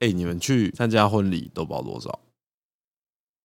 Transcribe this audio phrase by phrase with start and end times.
[0.00, 2.20] 哎，你们去参加婚礼都包多少？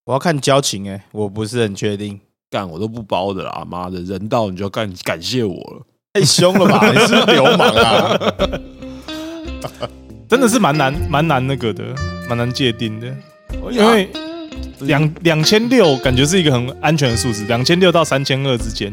[0.04, 2.20] 我要看交情哎，我不是很确定。
[2.50, 3.64] 干我都不包的啦！
[3.64, 6.90] 妈的，人到你就干感谢我了，太凶了吧？
[6.90, 8.18] 你是流氓啊！
[10.28, 11.94] 真的是蛮难蛮难那个的，
[12.28, 13.06] 蛮难界定的，
[13.70, 14.10] 因为
[14.80, 18.92] 两两千六感觉是一个很安全的数字，两千六到三千二之间，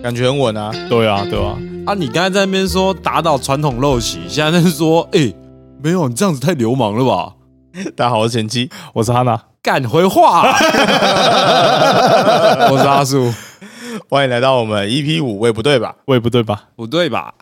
[0.00, 0.70] 感觉很稳啊。
[0.88, 1.58] 对啊，对啊。
[1.86, 5.32] 啊，你刚才在那边说打倒传统陋习，现在在说，哎，
[5.82, 7.34] 没有，你这样子太流氓了吧？
[7.96, 9.40] 大家好，我是前妻，我是哈娜。
[9.62, 10.42] 敢回话，
[12.70, 13.32] 我是阿叔，
[14.08, 15.96] 欢迎来到我们 EP 五，也不对吧？
[16.06, 16.64] 也不对吧？
[16.76, 17.32] 不对吧？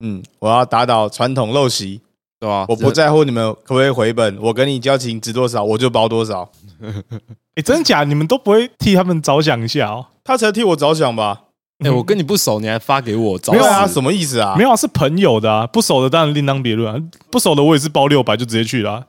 [0.00, 2.00] 嗯，我要打倒传统陋习，
[2.40, 2.64] 对吧？
[2.68, 6.50] 我不在乎你们可不可以回本，我跟你交情值多少，我就包多少。
[7.56, 8.04] 哎，真假？
[8.04, 10.06] 你们都不会替他们着想一下哦？
[10.24, 11.40] 他才替我着想吧？
[11.84, 13.38] 哎，我跟你不熟，你还发给我？
[13.52, 13.86] 没有啊？
[13.86, 14.54] 什么意思啊？
[14.56, 14.76] 没有啊？
[14.76, 17.00] 是朋友的啊，不熟的当然另当别论啊。
[17.30, 19.04] 不熟的我也是包六百就直接去了，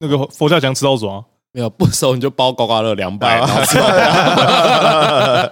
[0.00, 1.24] 那个佛跳墙吃到爽。
[1.52, 3.38] 没有不熟你就包刮刮乐两百，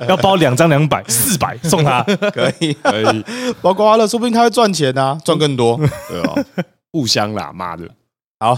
[0.07, 3.25] 要包两张两百四百送他，可以可以
[3.61, 5.77] 包刮刮乐，说不定他会赚钱啊，赚更多，
[6.09, 6.35] 对吧？
[6.93, 7.83] 互相啦，妈的！
[8.39, 8.57] 好，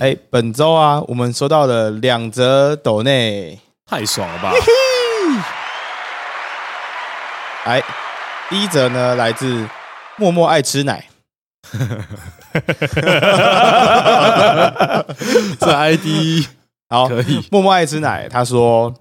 [0.00, 4.50] 哎，本周啊，我们收到了两则斗内，太爽了吧！
[7.64, 7.82] 哎，
[8.50, 9.66] 第一则呢，来自
[10.18, 11.08] 默默爱吃奶。
[15.58, 16.44] 这 ID
[16.90, 17.42] 好可以。
[17.50, 18.94] 默默爱吃奶，他说：“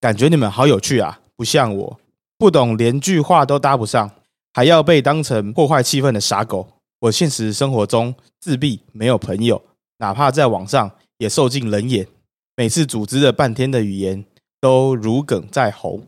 [0.00, 2.00] 感觉你们好有趣啊，不像我，
[2.36, 4.10] 不懂连句话都搭不上，
[4.52, 6.68] 还要被当成破坏气氛的傻狗。
[7.02, 9.62] 我现实生活中自闭，没有朋友，
[9.98, 12.08] 哪怕在网上也受尽冷眼。
[12.56, 14.24] 每次组织了半天的语言
[14.60, 16.00] 都如鲠在喉，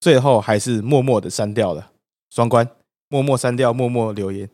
[0.00, 1.90] 最后还是默默的删掉了。
[2.30, 2.68] 双关，
[3.08, 4.48] 默默删掉，默默留言。”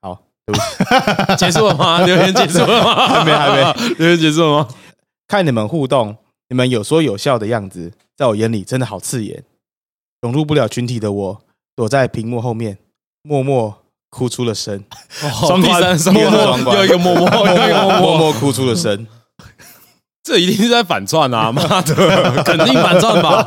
[0.00, 2.00] 好，对不起， 结束了吗？
[2.06, 3.06] 留言结束了吗？
[3.06, 4.68] 还没，还没，留言结束了吗？
[5.26, 6.16] 看你们互动，
[6.48, 9.44] 你们有说有笑的样子，在我眼里真的好刺眼。
[10.22, 11.40] 融入不了群体的我，
[11.76, 12.78] 躲在屏幕后面，
[13.22, 14.82] 默默哭出了声。
[15.46, 15.80] 双关，
[16.12, 19.06] 默默又一个默默，又一个默默哭出了声。
[20.24, 21.52] 这一定是在反串啊！
[21.52, 23.44] 妈的，肯定反串吧。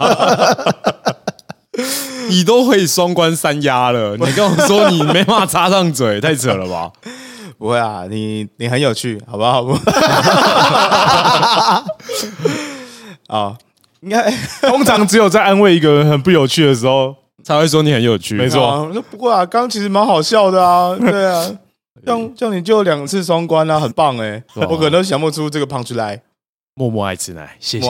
[2.31, 6.91] 你都会双关三压了， 你跟我说你没办法插上嘴，太扯了吧？
[7.59, 9.61] 不会啊，你你很有趣，好不好？
[13.27, 13.55] 啊，
[14.01, 18.33] 应该通常只有在安慰一个人很不有趣的时候，才会说你很有趣。
[18.35, 21.51] 没错，那不过啊，刚刚其实蛮好笑的啊，对啊，
[22.03, 26.21] 像像你就两次双关啊，很棒哎，我可能想不出这个胖出来。
[26.73, 27.87] 默默爱吃奶，谢谢，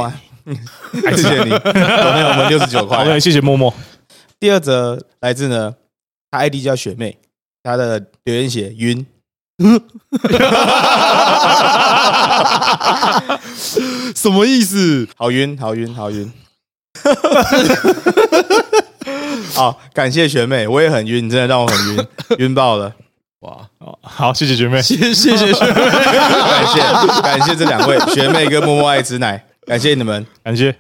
[1.16, 2.28] 谢谢你，有没有？
[2.28, 3.74] 我们六十九块，谢谢默默。
[4.42, 5.76] 第二则来自呢，
[6.32, 7.20] 他 ID 叫雪妹，
[7.62, 9.06] 他的留言写晕，
[14.16, 15.08] 什么意思？
[15.16, 16.34] 好晕，好晕，好晕。
[19.54, 22.08] 好，感谢学妹，我也很晕，真的让我很晕，
[22.40, 22.96] 晕爆了。
[23.42, 23.70] 哇，
[24.02, 26.80] 好，谢谢学妹，谢谢谢学妹，感谢
[27.22, 30.76] 感谢这两位学妹跟默默爱吃奶，感谢你们，感谢。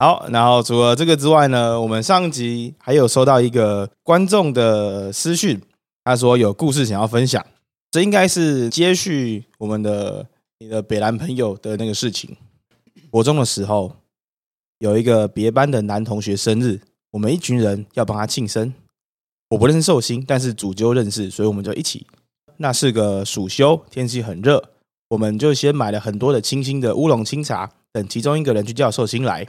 [0.00, 5.60] 好，然后除了这个之外呢，我们上集还有收到一个观众的私讯，
[6.02, 7.44] 他说有故事想要分享，
[7.90, 10.26] 这应该是接续我们的
[10.58, 12.34] 你的北兰朋友的那个事情。
[13.10, 13.92] 国中的时候，
[14.78, 16.80] 有一个别班的男同学生日，
[17.10, 18.72] 我们一群人要帮他庆生。
[19.50, 22.06] 我不认识寿星，但是主揪认识，所以我们就一起。
[22.56, 24.64] 那是个暑休，天气很热，
[25.10, 29.46] 我们就先买了很多的清新的乌龙清茶，等其中一个人去叫寿星来。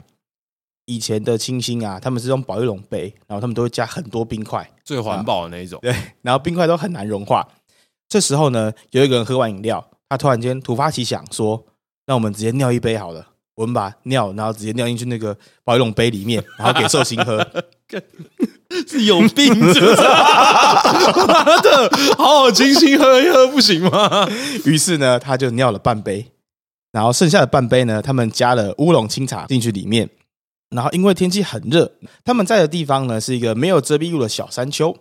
[0.86, 5.78] 以前的清新啊，他们是用保育龙杯，然后他们都会加很多冰块，最环保的那一种。
[5.82, 7.46] 对，然后冰块都很难融化。
[8.08, 11.64] 这时候呢，有一个人喝完饮料，他突然间突发奇想说
[12.06, 17.46] ：“那我们直接尿一杯好了，我们把尿，然后直接尿进去那个保育龙杯里面， 然后给寿星喝。
[18.88, 19.72] ”是有病，妈
[21.62, 24.26] 的，好好清新喝一喝不行吗？
[24.64, 26.32] 于是呢，他就尿了半杯，
[26.90, 30.08] 然后剩下的半杯呢，他们加了乌龙清茶进去里面。
[30.72, 31.92] 然后因为天气很热，
[32.24, 34.96] 他们在的地方呢是一个没有遮蔽物的小山丘。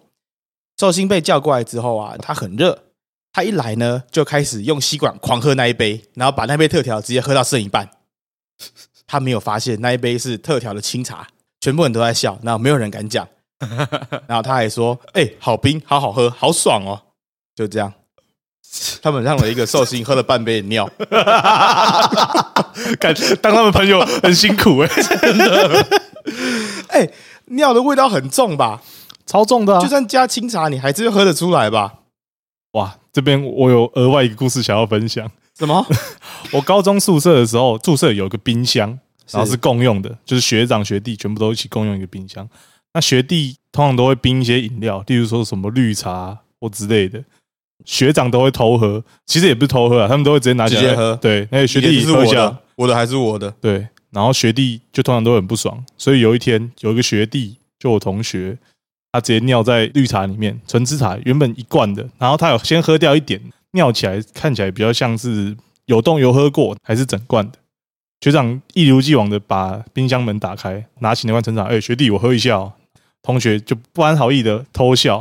[0.78, 2.84] 寿星被叫过来之后啊，他很热，
[3.32, 7.90] 他一来呢就开始用吸管狂喝那一杯，然后把那杯特调直接喝到剩一半。
[9.06, 11.28] 他没有发现那一杯是特调的清茶，
[11.60, 13.28] 全部人都在笑，然后没有人敢讲。
[14.26, 17.00] 然后他还说：“哎，好冰，好好喝，好爽哦！”
[17.54, 17.94] 就这样。
[19.02, 20.90] 他们让了一个寿星喝了半杯尿，
[23.00, 25.88] 感当他们朋友很辛苦哎， 真的。
[26.90, 27.10] 哎，
[27.48, 28.82] 尿的味道很重吧？
[29.26, 31.94] 超重的，就算加清茶，你还是喝得出来吧？
[32.74, 35.30] 哇，这边我有额外一个故事想要分享。
[35.58, 35.86] 什么？
[36.52, 38.98] 我高中宿舍的时候，宿舍有一个冰箱，
[39.30, 42.48] 然后是共用的，就是学长学弟全部都一起共用一个冰箱。
[42.94, 47.24] 那学弟通常都会冰一些饮料，例如说什么绿茶或之类的，
[47.86, 53.52] 学长都会偷喝，其实也不是偷喝啊，他们都会直接拿起来直接喝对，那个学弟也是喝一下我的，，我的还是我的。
[53.62, 58.58] 对，然后学弟就通常都很不爽，所以有一天有一个学弟，就我同学，
[59.12, 63.42] 他直接尿在绿茶里面，纯芝茶原本一罐的，然后他有先喝掉一点，
[63.72, 65.56] 尿起来看起来比较像是
[65.86, 67.58] 有动有喝过，还是整罐的。
[68.22, 72.74] 学长一如既往的把冰箱门打开，拿起那罐陈茶，哎、学弟我喝一下哦。
[73.24, 75.20] 同学就不安好意的偷笑，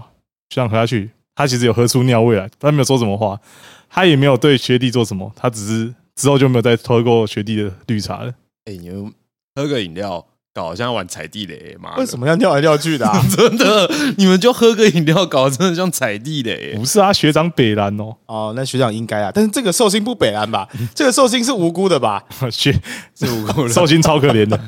[0.51, 1.11] 学长喝下去，
[1.41, 3.41] 他其实有喝出尿味来，他没有说什么话，
[3.89, 8.31] 他也没有对学弟做什么，他只是之后就没有再喝过学弟的绿茶了。
[8.67, 9.11] 哎，你们
[9.55, 11.97] 喝个饮料，搞得像玩踩地雷，妈！
[11.97, 13.19] 为什么要尿来尿去的、啊？
[13.35, 16.75] 真的，你们就喝个饮料，搞得真的像踩地雷。
[16.77, 20.69] 不是啊，学长北兰哦，哦，那学长应该啊，但是这个寿星不北蓝吧？
[20.95, 22.23] 这个寿星是无辜的吧？
[22.53, 22.71] 学
[23.15, 23.71] 是无辜的。
[23.71, 24.61] 寿星超可怜的，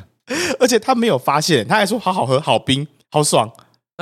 [0.58, 3.52] 而且他没有发现，他还说好好喝、好冰、好爽，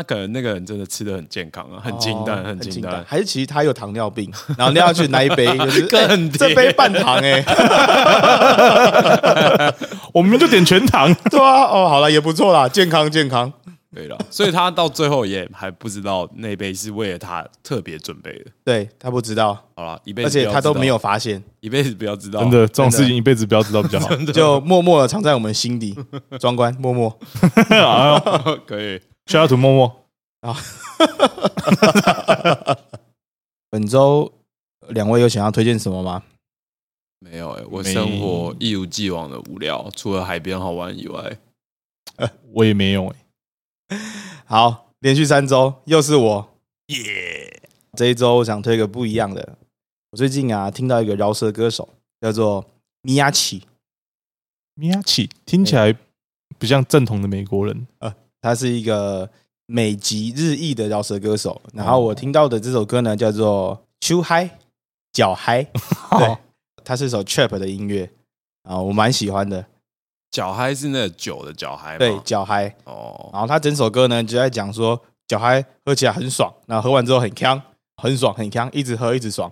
[0.01, 3.05] 那可能那个人真的吃的很健康啊，很清淡，哦很清淡。
[3.07, 7.45] 还是其实他有糖尿病，然后尿下去拿一杯就是 更这杯半糖哎、
[10.15, 11.15] 我们就点全糖。
[11.31, 13.53] 对啊，哦，好了，也不错啦，健康健康。
[13.95, 18.47] 对了，所以他到最后也还不知道那杯是为了他特别准备的。
[18.65, 22.41] 对他不知道，好了，一辈子而且他都没有，发现，一辈子不要知道。
[22.41, 24.09] 真的，这种事情一辈子不要知道比较好。
[24.33, 25.95] 就默默的藏在我们心底。
[26.39, 27.15] 庄官默默，
[28.67, 28.99] 可以。
[29.31, 30.05] 需要涂默默，
[33.71, 34.33] 本周
[34.89, 36.25] 两位有想要推荐什么吗？
[37.21, 41.39] 没有哎、我生活一如既往的无聊，除了海边好玩以外，
[42.55, 44.01] 我也没有哎。
[44.47, 46.51] 好，连续三周又是我，
[46.87, 47.63] 耶！
[47.97, 49.57] 这一周我想推个不一样的。
[50.11, 51.89] 我最近啊听到一个饶舌歌手
[52.21, 52.67] 叫做
[53.03, 53.63] 米亚奇，
[54.75, 55.97] 米亚奇听起来
[56.59, 57.87] 不像正统的美国人，
[58.41, 59.29] 他是一个
[59.67, 61.61] 美籍日裔的饶舌歌手。
[61.73, 64.45] 然后我听到的这首歌呢叫做《秋嗨》，
[65.13, 65.63] 脚嗨，
[66.19, 66.37] 对，
[66.85, 68.11] 它是一首 trap 的音乐
[68.63, 69.65] 啊，我蛮喜欢的。
[70.31, 71.99] 脚嗨是那个酒的脚嗨吗？
[71.99, 72.73] 对，脚嗨。
[72.85, 77.61] 哦，然后他整首歌呢就在讲说，脚嗨喝起来很爽，然后喝完之后很呛，
[77.97, 79.51] 很爽很呛，一直喝一直爽，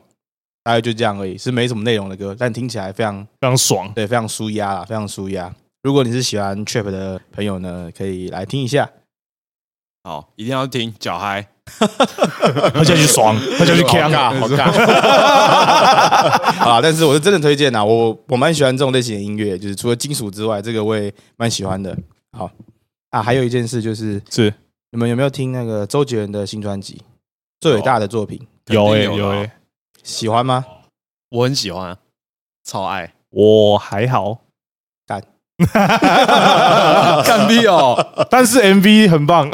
[0.62, 3.92] 大概就这样而已，是没什么内容的歌，但听起来非常非常爽。
[3.92, 5.52] 对，非常舒压啦，非常舒压。
[5.82, 8.90] 如果你是喜欢 trap 的朋友呢，可以来听一下。
[10.02, 11.48] 好，一定要听脚嗨。
[12.74, 14.10] 喝下去爽，喝下去好呛。
[14.10, 14.72] 尬， 好尬。
[16.54, 21.96] 好啦，但是我是真的推荐啊，我我蛮喜欢这种类型的音乐，就是除了金属之外，这个我也蛮喜欢的。
[22.32, 22.50] 好
[23.10, 24.52] 啊，还有一件事就是，是
[24.90, 26.94] 你们有没有听那个周杰伦的新专辑
[27.60, 28.38] 《最伟大的作品》？
[28.74, 29.58] 有哎有哎，
[30.02, 30.64] 喜欢吗？
[31.30, 31.98] 我很喜欢，
[32.64, 33.14] 超爱。
[33.30, 34.38] 我还好，
[37.24, 37.96] 干屁哦！
[38.30, 39.50] 但是 MV 很棒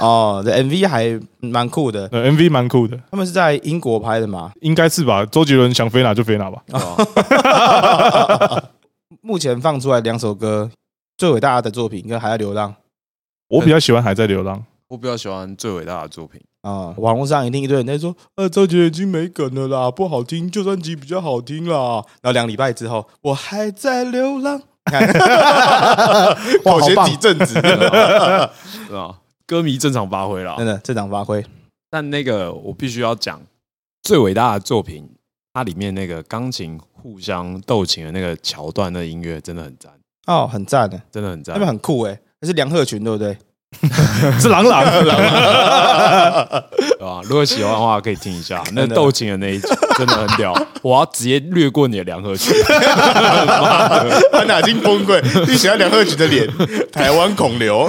[0.00, 2.08] 哦，这 MV 还蛮酷的。
[2.10, 4.50] 呃，MV 蛮酷的，他们是在英国拍的嘛？
[4.60, 5.24] 应该是吧？
[5.26, 6.60] 周杰伦想飞哪就飞哪吧。
[9.22, 10.68] 目前放出来两首歌，
[11.16, 12.70] 最伟大的作品跟《还在流浪》
[13.48, 16.40] 我比较喜欢还在流浪，我比较喜欢最伟大的作品。
[16.62, 22.02] 啊、网络上一定一堆人在说，呃，周杰伦已经没梗了啦，不好听，旧专辑比较好听啦。
[22.22, 24.66] 然后两礼拜之后，我还在流浪，看
[26.62, 27.76] 口嫌体正直，对
[28.90, 29.18] 吧？
[29.46, 30.66] 歌迷正常发挥了真。
[30.66, 31.44] 的正常发挥。
[31.90, 33.40] 但那个我必须要讲，
[34.02, 35.08] 最伟大的作品，
[35.52, 39.92] 它里面那个钢琴互相斗琴的那个桥段，那音乐真的很赞，
[40.26, 41.68] 哦，很赞的，真的很赞那边。
[41.68, 43.36] 很酷哎，那是梁鹤群对不对？
[44.40, 44.84] 是朗朗，
[46.82, 47.20] 对吧？
[47.24, 50.54] 如果喜欢的话，可以听一下那斗琴的那一集，真的很屌。
[50.82, 55.20] 我要直接略过你的梁鹤群，他哪经崩溃？
[55.46, 56.48] 你喜欢梁鹤群的脸，
[56.92, 57.86] 台湾孔刘，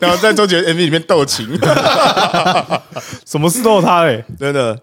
[0.00, 1.46] 然后在周杰伦 MV 里面斗琴，
[3.26, 4.24] 什么事都有他哎。
[4.38, 4.78] 真的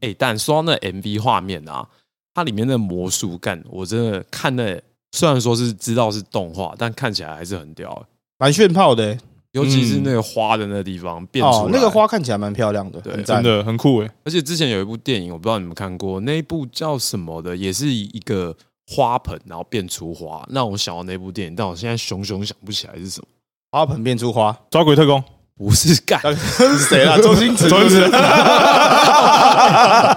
[0.00, 1.86] 哎、但说到那 MV 画面啊，
[2.34, 4.80] 它里面的魔术感，我真的看那
[5.12, 8.02] 虽然说是知道是动画，但看起来还是很屌的。
[8.42, 9.16] 蛮炫炮的欸。
[9.52, 13.52] 尤其是那个花的那个地方变出来、哦，那个花看起来蛮漂亮的，对很赞真。
[13.52, 14.10] 的很酷哎。
[14.24, 18.56] 而且之前有一部电影，我不知道你们看过，那一部叫什么的，也是一个
[18.90, 23.26] 花盆，然后变出花，让我想到那部电影，但我现在熊熊想不起来是什么。
[23.70, 25.22] 花盆变出花，抓鬼特工，
[25.58, 27.18] 不是干，是 谁啊？
[27.18, 28.10] 周星驰，周星驰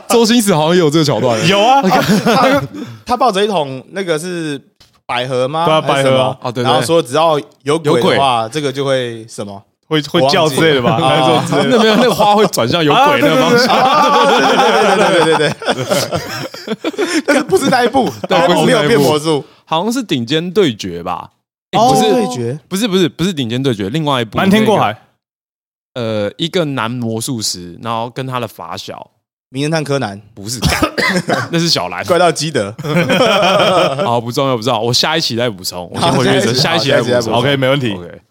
[0.07, 1.45] 周星驰好像也有这个桥段。
[1.45, 1.81] 有啊，
[2.23, 2.63] 他
[3.05, 4.57] 他抱着一桶那个是
[5.05, 5.65] 百合吗？
[5.65, 6.63] 对啊，百合啊，哦、对。
[6.63, 9.61] 然后说只要有鬼的话，这个就会什么？
[9.87, 10.93] 会会叫之类的吧？
[10.95, 13.67] 啊、那的， 没有那个花会转向有鬼那个方向。
[14.27, 17.21] 对对对对对对。
[17.27, 18.11] 但是不是那一部？
[18.27, 21.29] 但没有变魔术，好像是顶尖对决吧？
[21.71, 24.97] 不是、哦、对决，不是不是不是顶尖对决，另外一部瞒天过海。
[25.93, 29.11] 呃，一个男魔术师，然后跟他的发小，
[29.49, 30.81] 名侦探柯南，不是干，
[31.51, 32.03] 那是小兰。
[32.05, 32.73] 怪盗基德，
[34.03, 35.87] 好，不重要，不重要，我下一期再补充。
[35.93, 37.33] 我先回去，好下一期下一期好下一期再补充再补充。
[37.39, 37.93] OK，没问题。
[37.93, 38.21] OK，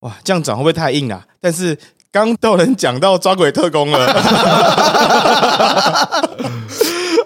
[0.00, 1.26] 哇，这样讲会不会太硬啊？
[1.40, 1.78] 但是
[2.10, 4.12] 刚都能讲到抓鬼特工了。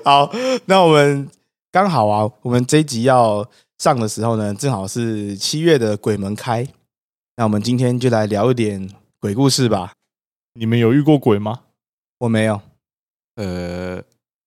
[0.04, 0.30] 好，
[0.66, 1.28] 那我们
[1.72, 3.44] 刚好啊，我们这一集要
[3.78, 6.66] 上的时候呢，正好是七月的鬼门开。
[7.36, 8.88] 那我们今天就来聊一点
[9.20, 9.92] 鬼故事吧。
[10.54, 11.60] 你们有遇过鬼吗？
[12.18, 12.60] 我没有，
[13.38, 14.02] 呃，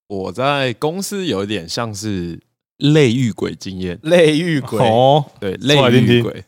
[0.07, 2.37] 我在公司有点像是
[2.77, 6.43] 类遇鬼经验，类遇鬼，哦，对，类遇鬼。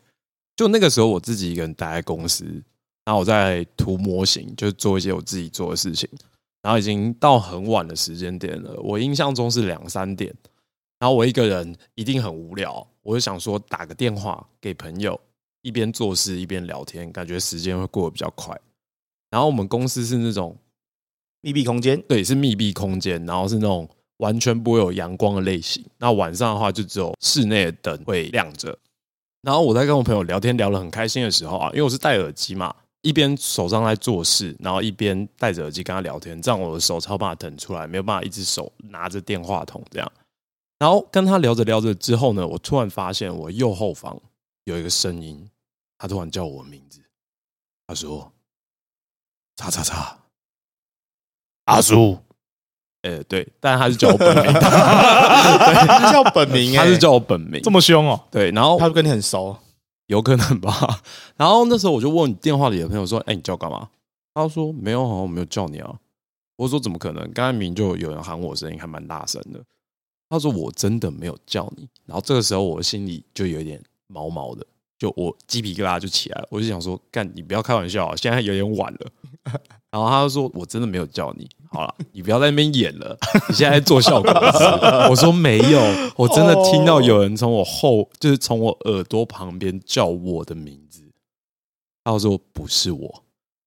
[0.58, 2.44] 就那个时候我自己一个人待在公司，
[3.06, 6.10] 然后我在涂模型，就做一些我自己做的事情。
[6.62, 10.34] 然后已经到很晚的时间点了，我印象中是两三点。
[11.00, 15.20] 然后我一个人一定很无聊，我就想说打个电话给朋友，
[15.62, 18.58] 一边做事一边聊天，感觉时间会过得比较快。
[19.30, 20.58] 然后我们公司是那种
[21.44, 25.86] 密闭空间，对，是密闭空间，然后是那种完全不会有阳光的类型。
[25.98, 28.76] 那晚上的话，就只有室内的灯会亮着。
[29.42, 40.10] 然后我在跟我朋友聊天聊得很开心的时候啊，因为我是戴耳机嘛，一边手上在做事，然后一边戴着耳机跟他聊天，这样我的手超办法腾出来，没有办法一只手拿着电话筒这样。
[40.80, 44.18] 然后跟他聊着聊着之后呢，我突然发现我右后方
[44.64, 45.50] 有一个声音，
[45.98, 47.02] 他突然叫我名字，
[47.86, 48.32] 他说
[49.58, 50.18] ：“叉叉叉，
[51.65, 52.17] 阿叔。”
[53.03, 58.17] 呃，对，但他是叫我本名， 他叫本名、欸，他是叫我本名，这么凶哦？
[58.32, 59.58] 对，然后他就跟你很熟，
[60.08, 61.01] 有可能吧。
[61.36, 63.89] 然后那时候我就问电话里的朋友说：“哎、你叫我干嘛？”
[64.34, 65.93] 他说：“没有，好像我没有叫你啊。”
[66.55, 67.29] 我说：“怎么可能？
[67.34, 69.62] 刚才明明就有人喊我，声音还蛮大声的。”
[70.29, 74.65] 他说：“我真的没有叫你。”然后这个时候我心里就有一点毛毛的，
[74.98, 76.48] 就我鸡皮疙瘩就起来了。
[76.50, 79.12] 我就想说：“干，你不要开玩笑啊，现在有点晚了。”
[79.94, 83.16] 然后他就说：“我真的没有叫你，好了，你不要在那边演了，
[83.48, 84.32] 你现在在做效果。
[85.08, 85.80] ”我说：“没有，
[86.16, 91.04] 我真的听到有人从我后，就是从我耳朵旁边叫我的名字。”
[92.04, 93.24] 他说：“不是我。”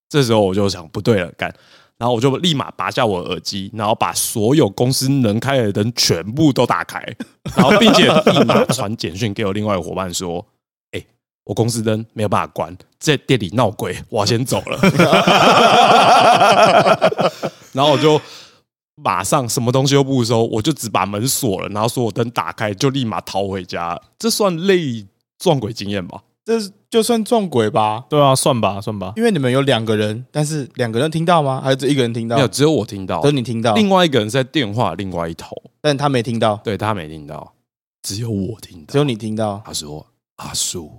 [0.09, 1.49] 这时候我就想不对了，干，
[1.97, 7.01] 然后我就立马拔下我耳机，然后把所有公司能开的灯全部都打开，
[7.55, 10.45] 然后并且立马传简讯给我另外一伙伴说：“、
[11.47, 14.77] 我公司灯没有办法关，在店里闹鬼，我先走了。
[17.71, 18.19] ”然后我就
[18.95, 23.97] 马上什么东西都不收，我就只把门锁了，然后所有灯打开，就立马逃回家。
[24.19, 25.07] 这算类
[25.39, 26.21] 撞鬼经验吧？
[26.43, 28.03] 这就算撞鬼吧。
[28.09, 29.13] 对啊，算吧，算吧。
[29.15, 31.61] 因为你们有两个人，但是两个人听到吗？
[31.63, 32.47] 还是只一个人听到没有，？
[32.49, 37.53] 只有我听到只有，你听到，另外一个人在电话另外一头，但他没听到，对他没听到，
[38.01, 38.91] 只有我听到。
[38.91, 39.61] 只有你听到。
[39.65, 40.05] 他说
[40.37, 40.91] ：“阿叔，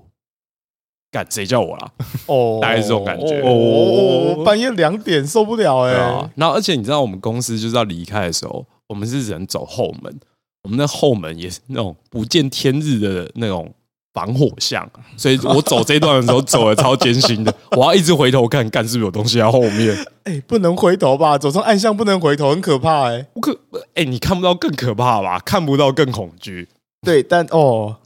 [1.11, 1.91] 干谁叫我啦？”
[2.27, 10.19] 哦 大概是这种感觉哦，半夜两点受不了哎、对啊，然后而且你知道，我们公司就是要离开的时候，我们是人走后门，
[10.63, 13.73] 我们的后门也是那种不见天日的那种
[14.13, 19.97] 防火巷，所以我走这段的时候走的超艰辛的，我要一直回头看，干是不是有东西在后面？
[20.25, 21.39] 哎、不能回头吧？
[21.39, 23.59] 走上暗巷不能回头，很可怕哎、不可，
[23.95, 25.39] 哎、你看不到更可怕吧？
[25.41, 26.69] 看不到更恐惧。
[27.07, 27.97] 对，但哦，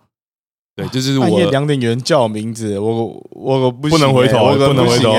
[0.74, 5.10] 对，就是半夜我，两点有人叫我名字，我我不不能回头欸我可不能回头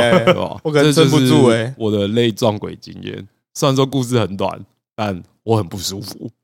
[0.64, 4.60] 我可能撑不住这就是欸我的类撞鬼经验，虽然说故事很短，
[4.96, 6.32] 但我很不舒服。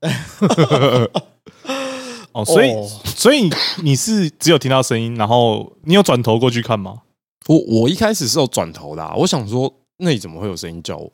[2.32, 3.50] 哦，所以哦所以
[3.82, 7.02] 你是只有听到声音，然后你有转头过去看吗？
[7.48, 11.10] 我我一开始是有转头的、啊，我想说那里怎么会有声音叫我？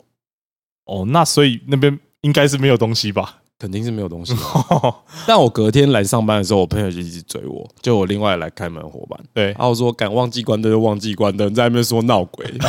[0.85, 3.38] 哦，那所以那边应该是没有东西吧？
[3.59, 4.35] 肯定是没有东西。
[4.35, 4.41] 的。
[5.27, 9.47] 但我隔天来上班的时候，我朋友就一直追我，就我另外来开门的伙伴，对。
[9.47, 12.47] 然，后我说敢忘记关灯就忘记关灯，在那边说闹鬼，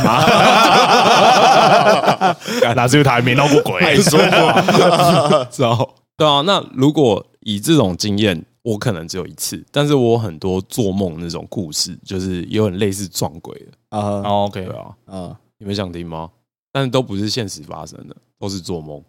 [2.74, 3.96] 那是因为他还没闹过鬼。
[4.02, 4.62] 说话，
[5.50, 5.94] 知道？
[6.16, 16.30] 对啊，那如果以这种经验，我可能只有一次，但是我有很多做梦那种故事，就是有很类似撞鬼的，啊哦 OK，对啊，啊，你们想听吗？
[16.72, 19.02] 但是都不是现实发生的，都是做梦，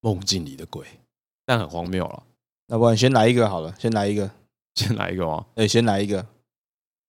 [0.00, 0.86] 梦境里的鬼，
[1.44, 2.22] 但很荒谬了。
[2.66, 4.30] 那不然先来一个好了，先来一个，
[4.74, 5.46] 先来一个吗？
[5.56, 6.24] 哎，先来一个，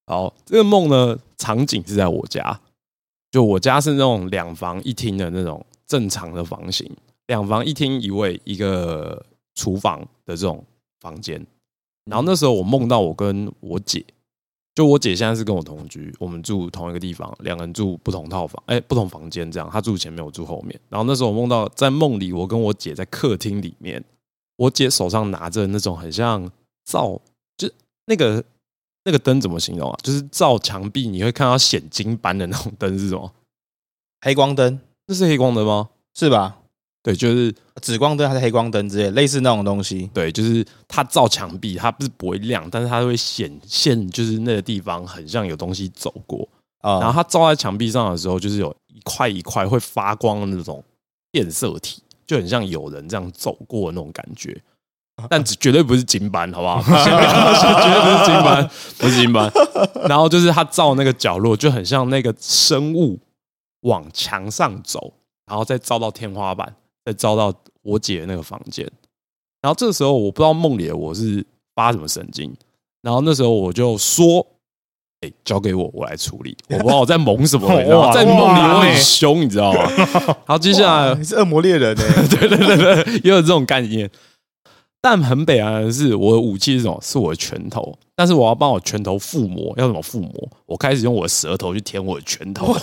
[0.07, 2.60] 好，这个梦呢，场景是在我家，
[3.29, 6.89] 就我家是那种两房一厅的那种正常的房型，
[7.27, 10.65] 两房一厅一卫，一个厨房的这种
[11.00, 11.45] 房间。
[12.05, 14.03] 然后那时候我梦到我跟我姐
[14.74, 19.70] 就我姐现在是跟我同居，我们住同一个地方，两个人住不同套房，哎、不同房间这样。
[19.70, 20.80] 她住前面，我住后面。
[20.88, 24.01] 然后那时候我梦到在梦里，我跟我姐在客厅里面，
[24.56, 26.50] 我姐手上拿着那种很像
[26.86, 27.20] 照，
[27.58, 27.70] 就
[28.06, 28.42] 那个
[29.04, 29.98] 那个灯怎么形容啊？
[30.01, 33.34] 就是照墙壁你会看到显金般的那种灯是什么？
[34.22, 35.90] 黑光灯那是黑光灯吗？
[36.13, 36.61] 是吧？
[37.03, 40.10] 对，就是紫光灯还是黑光灯之类，类似那种东西。
[40.13, 46.48] 对，就是它照墙壁，它不是不会亮，但是它会显现，就是那个地方很像有东西走过。
[46.81, 50.84] 啊，然后它照在墙壁上的时候，就是有一块一块会发光的那种
[51.31, 54.60] 变色体，就很像有人这样走过的那种感觉。
[55.29, 56.81] 但只绝对不是金斑，好不好？
[57.03, 59.51] 先不要说绝对不是金斑，不是金斑。
[60.08, 63.20] 然后就是它照那个角落，就很像那个生物
[63.81, 65.13] 往墙上走，
[65.46, 66.74] 然后再照到天花板，
[67.05, 67.53] 再招到
[67.84, 68.89] 我姐的那个房间。
[69.62, 72.51] 然后这个时候，我不知道梦里的我是发什么神经，
[73.01, 74.46] 然后那时候我就说
[75.22, 78.12] ：“哎、交给我，我来处理。”我不知道我在蒙什么， 你知道吗？
[78.12, 79.84] 在梦里哇我很凶，你知道吗？
[79.91, 82.03] 然后接下来你是恶魔猎人 呢？
[82.27, 84.10] 对对对对，也有这种概念。
[85.00, 87.00] 但很北岸的是，我的武器是什么？
[87.01, 87.98] 是我的拳头。
[88.22, 90.32] 但是我要帮我拳头附魔，要怎么附魔？
[90.68, 92.72] 我开始用我的舌头去舔我的拳头，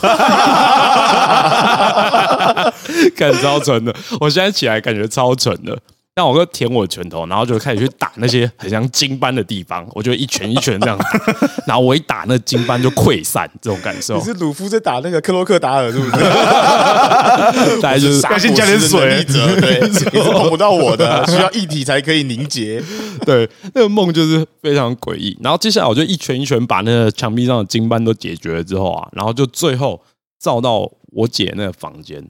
[3.15, 3.95] 感超蠢的。
[4.19, 5.79] 我现在起来感觉超蠢的。
[6.19, 11.07] 但我哥舔我的拳头，然后就开始去打那些很像金斑的地方，我就一拳一拳这样打，
[11.65, 14.25] 然后我一打那金斑就溃散，这种感受你。
[14.25, 16.11] 是鲁夫在打那个克洛克达尔，是不是？
[17.81, 22.83] 大概就是要先加点水对，你是碰不到我的，需要液体才可以凝结。
[23.25, 25.39] 对，那个梦就是非常诡异。
[25.41, 30.03] 然后接下来我就一拳一拳把那个墙壁上的金斑都解决了之后啊，然后就最后
[30.41, 32.21] 照到我姐那个房间。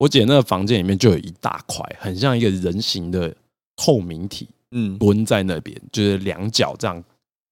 [0.00, 3.36] 我姐那个房间里面就有一大块，很像一个人形的
[3.76, 7.04] 透明体嗯，蹲在那边，就是两脚这样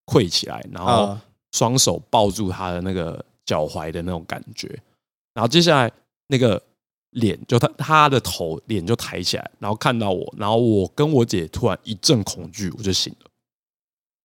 [0.06, 4.66] 跪起来，然后啊，双手抱住她的那个脚踝的那种感觉。
[5.34, 5.92] 然后接下来
[6.28, 6.60] 那个
[7.10, 13.30] 脸就她她的头脸就抬起来，然后看到我，然后我跟我姐突然一阵恐惧，我就醒了。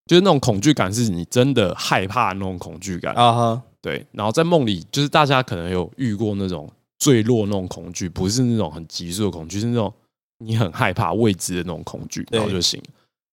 [0.05, 3.13] 就是那种恐惧感，是你真的害怕那种恐惧感。
[3.15, 6.71] 啊哈，对，然后在梦里，就是大家可能有遇过那种
[7.03, 9.93] 坠落那种恐惧，不是那种很急速的恐惧，是那种
[10.37, 12.85] 你很害怕未知的那种恐惧，然后就醒了。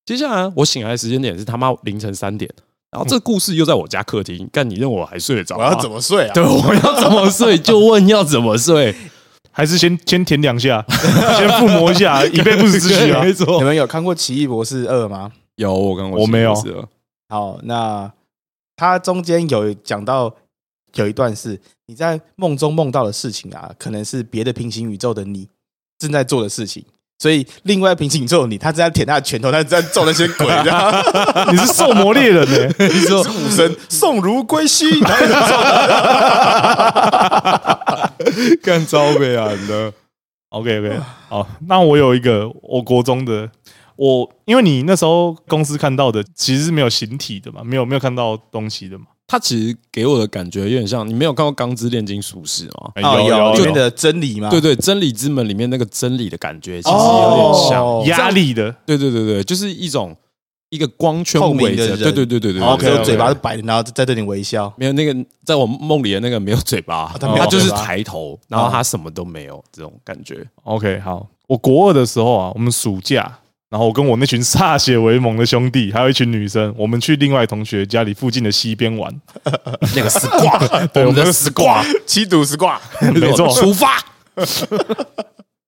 [0.05, 2.51] 接下来我醒来的时间点是他妈凌晨三点，
[2.91, 5.57] 然后这个故事又在我家客厅，干你认为我还睡得着？
[5.57, 6.33] 我要怎么睡啊？
[6.35, 7.57] 对， 我要怎么睡？
[7.57, 8.93] 就问要怎么睡，
[9.53, 10.85] 还是先先舔两下，
[11.39, 13.33] 先附魔一下， 以备不时之需啊没。
[13.33, 13.65] 错你。
[13.65, 15.31] 们有看过《奇异博士二》吗？
[15.57, 16.55] 有我跟我没有
[17.29, 18.13] 好，那
[18.75, 20.35] 它中间有讲到
[20.95, 25.49] 有一段是你在梦中梦到的事情啊，可能是别的平行宇宙的你
[25.99, 26.85] 正在做的事情。
[27.19, 30.47] 所以，另外平行宇宙的你，他正在舔他的拳头，他正在揍那些鬼，
[31.53, 34.89] 你是兽魔猎人呢、 你说武神送如归西，
[38.63, 39.93] 干招北岸的
[40.49, 40.99] ，OK OK，
[41.29, 43.51] 好，那我有一个我国中的，
[43.97, 49.05] 我因为你那时候公司看到的其实是没有形体的嘛，没有没有看到东西的嘛。
[49.31, 52.91] 他其实给我的感觉有点像，你没有看过《钢之炼金术士》吗？
[52.97, 57.87] 有有有里面的真理嘛，对对，真理之门里面那个真理的感觉，其实有点像。
[57.87, 60.17] 哦压力的，对对对对，就是一种
[60.71, 61.99] 一个光圈透明围着，的人。
[62.01, 64.73] 对对对对对然后对对，只有嘴巴是白的，然后在对你微笑。
[64.77, 65.15] 没有那个，
[65.45, 70.45] 在我梦里的那个没有嘴巴，他没有他就是抬头，然后他什么都没有，这种感觉。
[70.65, 73.39] OK，好，我国二的时候啊，我们暑假，
[73.71, 79.15] 然后我跟我那群歃血为盟的兄弟，还有一群女生，我们去另外同学家里附近的溪边玩。
[79.95, 80.59] 那个丝瓜，
[80.93, 82.81] 对，我们的的死挂， 七赌十挂，
[83.15, 83.49] 没错。
[83.55, 84.05] 出发。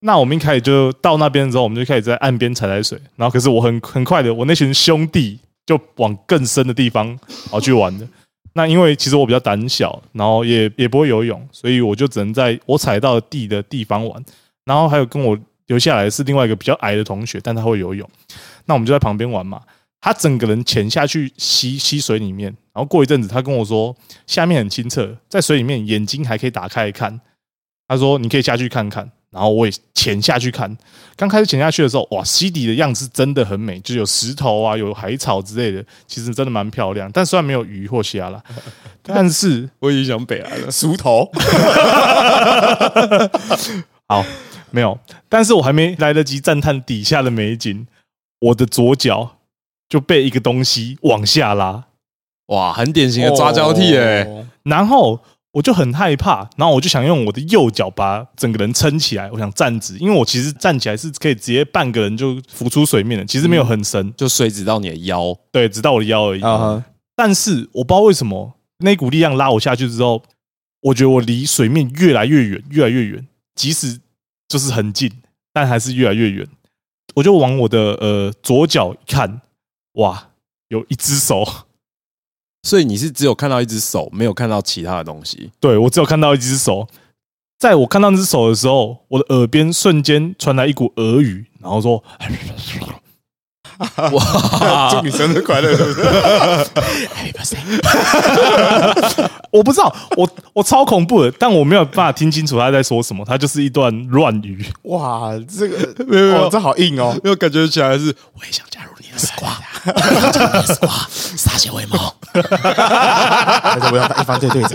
[0.00, 7.16] 那我们一开始就到那边之后，我们就开始在岸边踩踩水，然后可是我很很快的，我那群兄弟就往更深的地方
[7.50, 8.08] 跑去玩的。
[8.54, 14.24] 那因为其实我比较胆小，然后也也不会游泳，所以我就只能在我踩到的地的地方玩。
[14.64, 15.38] 然后还有跟我
[15.72, 18.06] 留下来的是另外一个比较矮的同学，但他会游泳。
[18.66, 19.62] 那我们就在旁边玩嘛。
[20.02, 27.18] 他整个人潜下去吸吸水里面，然后过一阵子，他跟我说下面很清澈，在水里面眼睛还可以打开看。
[27.88, 30.76] 他说你可以下去看看，然后我也潜下去看。
[31.16, 37.08] 刚开始潜下去的时候，哇，溪底的样子真的很美，就有石头啊，有海草之类的，其实真的蛮漂亮。
[37.12, 38.42] 但虽然没有鱼或虾啦，
[39.02, 41.30] 但是我已经想北来了，熟头，
[44.08, 44.24] 好
[44.72, 47.86] 没有，但是我还没来得及赞叹底下的美景，
[48.40, 49.38] 我的左脚
[49.88, 51.84] 就被一个东西往下拉，
[52.46, 54.46] 哇，很典型的抓交替哎，哦。
[54.64, 55.20] 然后
[55.52, 66.40] 我就很害怕，然后我就想用我的右脚把整个人撑起来，我想站直，因为我其实站起来是可以直接半个人就浮出水面的，其实没有很深，就水直到你的腰，对，直到我的腰而已。
[66.40, 70.22] 啊哈，但是我不知道为什么那股力量拉我下去之后，
[70.80, 74.00] 我觉得我离水面越来越远，越来越远，即使
[74.52, 75.10] 就是很近，
[75.50, 76.46] 但还是越来越远。
[77.14, 79.40] 我就往我的呃左脚一看，
[79.94, 80.28] 哇，
[80.68, 81.42] 有一只手，
[82.62, 85.50] 所以你是只有看到一只手，没有看到其他的东西。
[85.58, 86.86] 对我只有看到一只手。
[87.58, 92.04] 在我看到那只手的时候，我的耳边瞬间传来一股俄语，然后说。
[94.12, 94.90] 哇！
[94.94, 96.02] 祝你生日快乐，是不是？
[99.52, 104.64] 我不知道，我我超恐怖的，但我没有办法听清楚他在说什么，他就是一段乱语。
[104.84, 107.14] 哇，这个没有没有哦，这好硬哦。
[107.24, 109.60] 因为感觉起来是我也想加入你的 squad，
[110.32, 111.06] 加入你的 squad，
[111.36, 111.98] 歃血为盟。
[112.32, 114.72] 还是我要当一方队队长。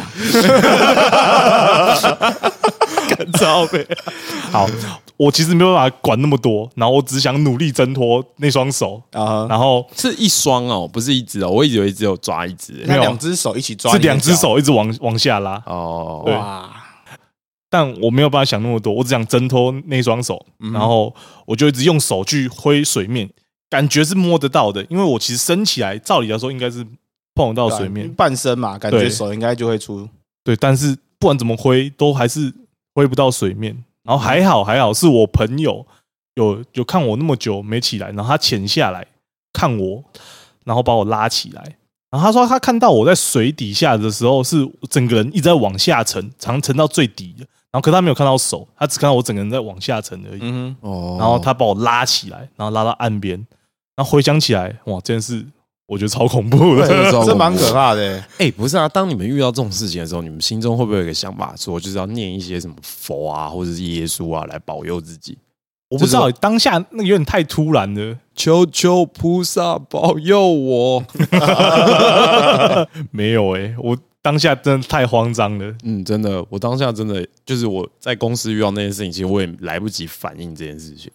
[3.33, 3.85] 超呗。
[4.51, 4.67] 好，
[5.17, 11.49] 我其实没有办法管那么多，然后我只想努力挣脱那双手，啊，然后是一双哦，不是一只哦。
[11.49, 12.73] 我一直以为只有抓一只。
[12.85, 14.35] 没有两只手一起抓，是两只。
[14.35, 16.71] 手一直往往下拉，哦，对哇，
[17.67, 21.11] 但我没有办法想那么多，我只想挣脱那双手，然后
[21.47, 23.27] 我就一直用手去挥水面，
[23.71, 26.85] 感觉是摸得到的，因为我其实升起来，照理来说应该是
[27.33, 30.07] 碰得到水面，半身嘛，感觉手应该就会出。
[30.43, 32.53] 对，但是不管怎么挥，都还是
[32.93, 33.83] 挥不到水面。
[34.07, 35.85] 然后还好还好，是我朋友
[36.35, 39.05] 有有看我那么久没起来，然后他潜下来
[39.51, 40.01] 看我，
[40.63, 41.61] 然后把我拉起来。
[42.09, 47.45] 然后他说他看到我在水底下的时候，是整个人一直在往下沉，常沉到最底的。
[47.69, 50.39] 然后可他没有看到手，他只看到我整个人在往下沉而已。
[50.41, 53.37] 嗯哦，然后他把我拉起来，然后拉到岸边。
[53.97, 55.45] 然后回想起来，哇，这件事
[55.87, 56.87] 我觉得超恐怖的。
[57.25, 58.23] 这蛮可怕的欸。
[58.37, 65.37] 哎、不是啊，当你们遇到这种事情的时候，你们心中会不会有一个想法，说就是要念一些什么佛啊，或者是耶稣啊，来保佑自己？
[65.89, 68.17] 我不知道当下那个有点太突然了。
[68.35, 71.03] 求求菩萨保佑我！
[73.09, 75.73] 没有诶、我当下真的太慌张了。
[75.83, 81.09] 嗯，真的，我当下真的就是我在公司遇到那件事情，其实我也来不及反应这件事情。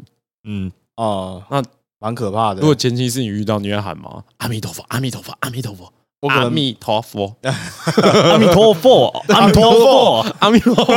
[0.44, 1.62] 嗯，啊，那
[2.02, 2.60] 蛮可怕的。
[2.60, 4.24] 如果前期是你遇到，你会喊吗？
[4.38, 6.50] 阿弥陀佛，阿弥陀佛，阿弥陀佛， 阿弥
[6.82, 7.36] 陀佛，
[8.28, 10.90] 阿弥陀佛，阿弥陀佛，阿弥陀佛，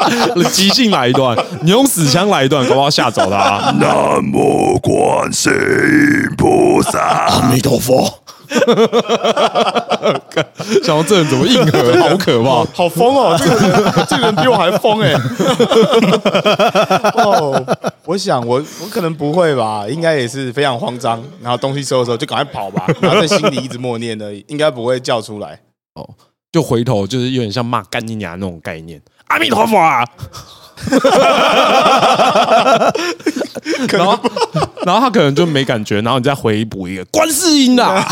[0.00, 3.70] 阿弥陀佛，即兴来一段，你用死腔来一段，搞不好吓走他。
[3.78, 8.23] 南无观世音菩萨，阿弥陀佛。
[10.82, 12.64] 想到这人怎么硬核，好可怕！
[12.74, 13.36] 好疯哦！
[13.38, 13.70] 这个人，
[14.08, 15.12] 这个人比我还疯哎！
[17.22, 17.64] 哦，
[18.04, 25.60] 我想我我可能不会吧，应该也是非常慌张，然后东西收的时候就赶快跑吧， 然后在心里一直默念的，应该不会叫出来。
[26.52, 29.00] 就回头就是有点像骂干你娘那种概念。
[29.26, 30.04] 阿弥陀佛啊！
[33.88, 34.18] 然后，
[34.84, 38.02] 然后他可能就没感觉，然后你再回补一个观世音啊，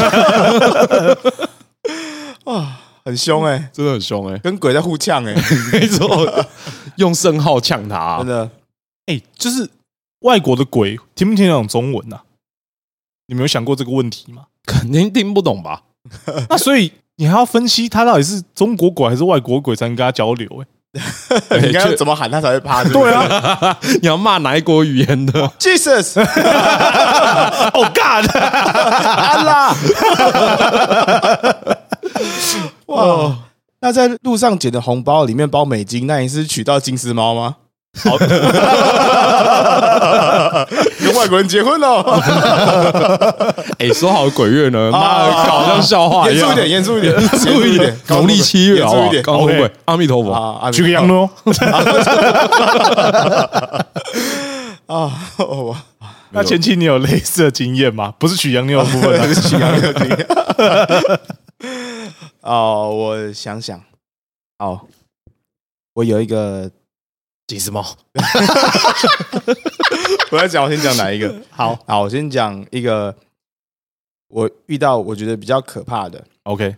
[3.04, 5.34] 很凶哎、真的很凶哎、跟鬼在互呛哎、
[5.72, 6.46] 没错，
[6.96, 8.50] 用圣号呛他、真的。
[9.06, 9.68] 哎、就是
[10.20, 12.20] 外国的鬼听不听得懂中文呐、
[13.26, 14.46] 你们有想过这个问题吗？
[14.64, 15.82] 肯定听不懂吧？
[16.48, 20.66] 那所以你还要分析他到底是中国鬼还是外国鬼才能跟他交流、欸？
[21.58, 22.84] 你应该要怎么喊他才会趴？
[22.84, 25.48] 对啊 你要骂哪一国语言的？？
[25.58, 26.26] Jesus，Oh
[27.94, 29.74] God，安啦！
[32.86, 33.36] 哇，
[33.80, 37.56] 那在路上捡的红包里面包美金，那你是取到金丝猫吗？
[38.00, 38.16] 好，
[40.98, 42.02] 跟外国人结婚了，
[43.78, 44.90] 哎、说好的鬼月呢？
[44.90, 46.56] 妈的，搞像笑话一样。
[46.66, 47.96] 严肃一点，严肃一点，严肃一点。
[48.08, 49.02] 农历七月好不好？
[49.02, 49.22] 严肃一点。
[49.22, 49.70] 刚会不会？
[49.84, 50.32] 阿弥陀佛。
[50.32, 51.28] 啊啊去个羊喽。
[54.86, 55.12] 啊！
[55.38, 55.76] 我
[56.30, 58.14] 那前期你有类似的经验吗？
[58.18, 60.26] 不是取羊妞的部分啊，取羊的经验。
[62.40, 63.78] 哦，我想想，
[64.58, 64.86] 好，
[65.94, 66.70] 我有一个，
[67.52, 67.84] 金丝猫。
[70.32, 71.38] 我要讲，我先讲哪一个？
[71.50, 73.14] 好，好，我先讲一个，
[74.28, 76.24] 我遇到我觉得比较可怕的。
[76.44, 76.74] OK，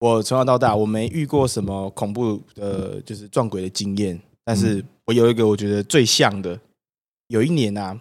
[0.00, 6.58] 我从小到大我没遇过什么恐怖的，就是撞鬼的经验，但是我有一个我觉得最像的。
[7.28, 7.96] 有一年啊，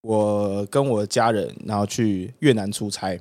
[0.00, 3.20] 我跟我家人然后去越南出差，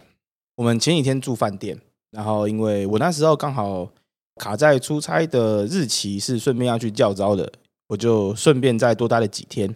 [0.56, 1.78] 我们前几天住饭店，
[2.12, 3.92] 然后因为我那时候刚好
[4.36, 7.52] 卡在出差的日期是顺便要去教招的，
[7.88, 9.76] 我就顺便再多待了几天，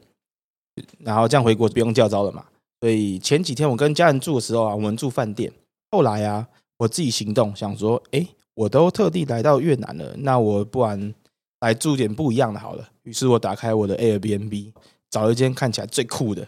[0.99, 2.45] 然后这样回国不用叫招了嘛。
[2.79, 5.51] 所以前几天我跟家人住的时候啊，我们住饭店，
[5.91, 6.47] 后来啊，
[6.77, 11.13] 我自己行动，想说，诶，我都特地来到越南了，那我不然
[11.59, 12.89] 来住点不一样的好了。
[13.03, 14.73] 于是我打开我的 Airbnb，
[15.09, 16.47] 找一间看起来最酷的，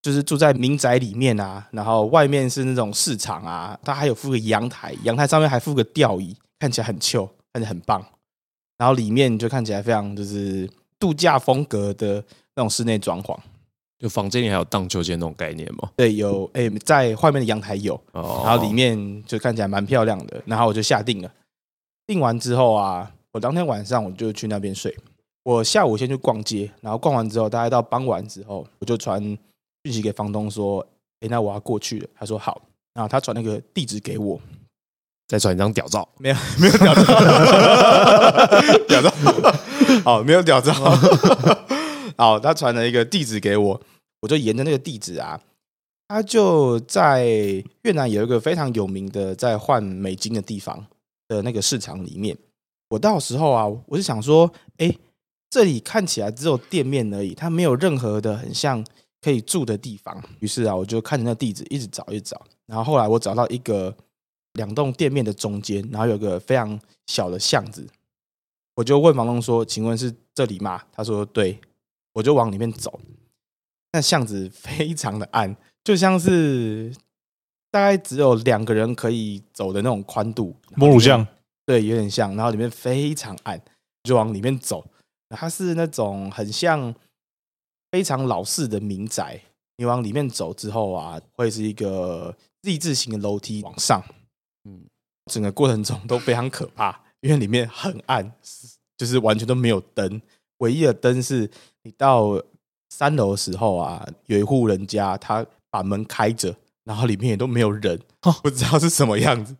[0.00, 8.02] 就是住在民宅里面啊，然后外面是那种市场啊，它还有附个阳台，阳台上面还附个吊椅，看起来很 chill，看起来很棒。
[8.78, 13.38] 然后里面就看起来非常就是度假风格的那种室内装潢。
[13.98, 15.88] 就房间里还有荡秋千那种概念吗？
[15.96, 21.32] 对，有诶、在外面的阳台有，哦然后里面就看起来蛮漂亮的，然后我就下定了。
[22.04, 24.92] 定完之后啊，我当天晚上我就去那边睡。
[25.44, 29.22] 我下午先去逛街，然后逛完之后，大概到傍晚之后，我就传
[29.84, 30.84] 讯息给房东说
[31.22, 32.60] ：“诶，那我要过去了。”他说好，
[32.94, 34.40] 然后他传那个地址给我，
[35.32, 37.02] 再传一张屌照，没有没有屌照，
[38.86, 39.10] 屌照，
[40.04, 40.74] 好没有屌照，
[42.18, 43.80] 好，他传了一个地址给我，
[44.20, 45.40] 我就沿着那个地址啊，
[46.06, 47.24] 他就在
[47.84, 50.84] 越南有一个非常有名的在换美金的地方
[51.28, 52.36] 的那个市场里面。
[52.90, 54.94] 我到时候啊，我就想说，哎，
[55.48, 58.84] 这里看起来只有店面而已，它没有任何的很像
[59.22, 60.22] 可以住的地方。
[60.40, 63.96] 于是啊，我就看着那地址一直找，一找，然后后来我找到一个
[64.54, 67.86] 两栋店面的中间，然后有个非常小的巷子，
[68.74, 71.58] 我就问房东说：“请问是这里吗？”他说：“对。”
[72.14, 73.00] 我就往里面走，
[73.92, 76.94] 那巷子非常的暗，就像是
[77.70, 80.54] 大概只有两个人可以走的那种宽度。
[80.76, 81.26] 摸乳巷，
[81.64, 83.58] 对，有点像，然后里面非常暗，
[84.02, 84.86] 就往里面走。
[85.30, 86.94] 它是那种很像
[87.90, 89.40] 非常老式的民宅，
[89.78, 94.04] 你往里面走之后啊，会是一个 Z 字形的楼梯往上，
[95.30, 98.32] 整个过程中都非常可怕，因为里面很暗，
[98.96, 100.20] 就是完全都没有灯，
[100.58, 101.50] 唯一的灯是
[101.82, 102.40] 你到
[102.90, 106.54] 三楼的时候啊，有一户人家他把门开着，
[106.84, 108.00] 然后里面也都没有人，
[108.42, 109.56] 不知道是什么样子。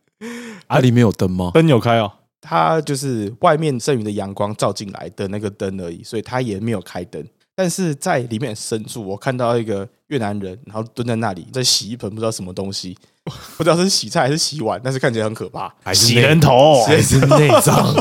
[0.66, 1.50] 啊，里面有灯吗？
[1.54, 7.26] 灯有开哦，它就是外面剩余的阳光照进来的那个灯而已，所以它也没有开灯。
[7.54, 12.96] 但是在里面深处，我看到一个越南人，然后蹲在那里在洗一盆不知道什么东西，
[13.56, 15.74] 不知道是洗菜还是洗碗，但是看起来很可怕。
[15.82, 17.94] 还是内洗人头，还是内脏？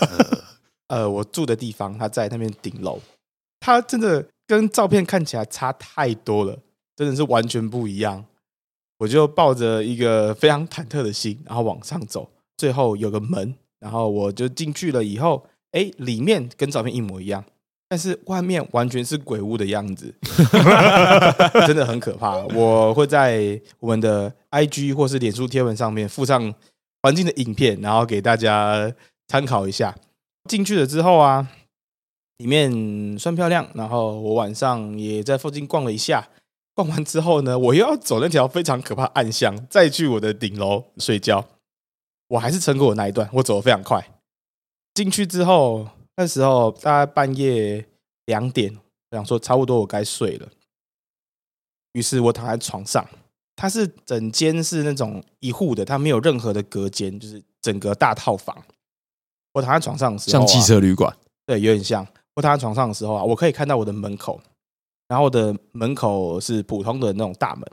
[0.88, 2.98] 呃，我住的地方，他在那边顶楼，
[3.60, 6.58] 他真的跟照片看起来差太多了，
[6.96, 8.24] 真的是完全不一样。
[8.98, 15.04] 我就抱着一个非常忐忑的心，然后往上走，最后有个门，然后我就进去了。
[15.04, 17.44] 以后，哎，里面跟照片一模一样，
[17.88, 20.14] 但是外面完全是鬼屋的样子，
[21.66, 22.36] 真的很可怕。
[22.54, 26.54] 我会在我们的 IG 或是脸书贴文上面附上
[27.02, 28.92] 环境的影片，然后给大家
[29.28, 29.94] 参考一下。
[30.48, 31.48] 进去了之后啊，
[32.38, 36.28] 里面算漂亮，然后我晚上也在附近逛了一下。
[36.74, 41.44] 逛完之后呢，我又要走那条非常可怕暗巷，再去我的顶楼睡觉。
[42.28, 44.06] 我还是撑过我那一段，我走得非常快。
[44.94, 47.86] 进去之后，那时候大概半夜
[48.26, 48.76] 两点，
[49.10, 50.48] 我想说差不多我该睡了。
[51.92, 53.08] 于是我躺在床上，
[53.54, 58.64] 它是整间是那种一户的，它没有任何的隔间，就是整个大套房。
[59.52, 62.04] 我躺在床上的时候、啊，像汽车旅馆，对，有点像。
[62.34, 64.40] 我躺在床上的时候啊，我可以看到我的门口，
[65.06, 67.64] 然后我的门口是普通的那种大门，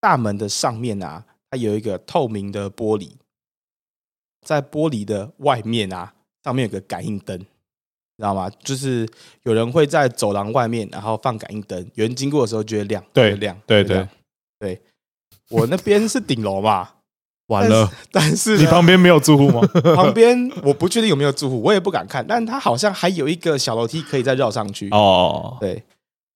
[0.00, 3.10] 大门的上面啊，它有一个透明的玻璃，
[4.46, 7.44] 在玻璃的外面啊，上面有个感应灯，
[8.20, 8.50] 知道吗？
[8.62, 9.08] 就是
[9.44, 14.06] 有人会在走廊外面，然后放感应灯，有人经过的时候就会亮，对亮，对对
[14.58, 14.80] 对。
[15.48, 16.88] 我那边是顶楼嘛，
[17.46, 19.60] 完了，但是 呢你旁边没有住户吗？
[19.96, 24.88] 旁边我不确定有没有住户，我也不敢看，但它好像还有一个小楼梯可以再绕上去。
[24.90, 25.82] 哦，对，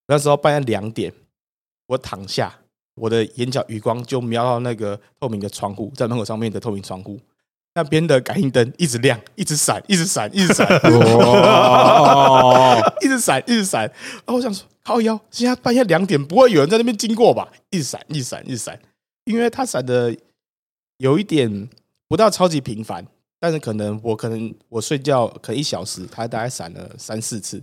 [0.09, 1.13] 那时候半夜两点，
[1.87, 2.53] 我躺下，
[2.97, 7.21] 我的眼角余光就瞄到那个透明的窗户，在门口上面的透明窗户，
[7.75, 13.83] 那边的感应灯一直亮，一直闪，一直闪，一直闪，哦，一直闪，一直闪。
[13.83, 17.49] 然后我想说，靠腰，现在半夜两点，不会有人在那边经过吧？
[17.71, 18.79] 一直闪，一直闪，一直闪，
[19.25, 20.17] 因为它闪的
[20.99, 21.69] 有一点
[22.09, 23.05] 不到超级频繁，
[23.41, 27.61] 但是可能我可能我睡觉可能一小时，它大概闪了三四次，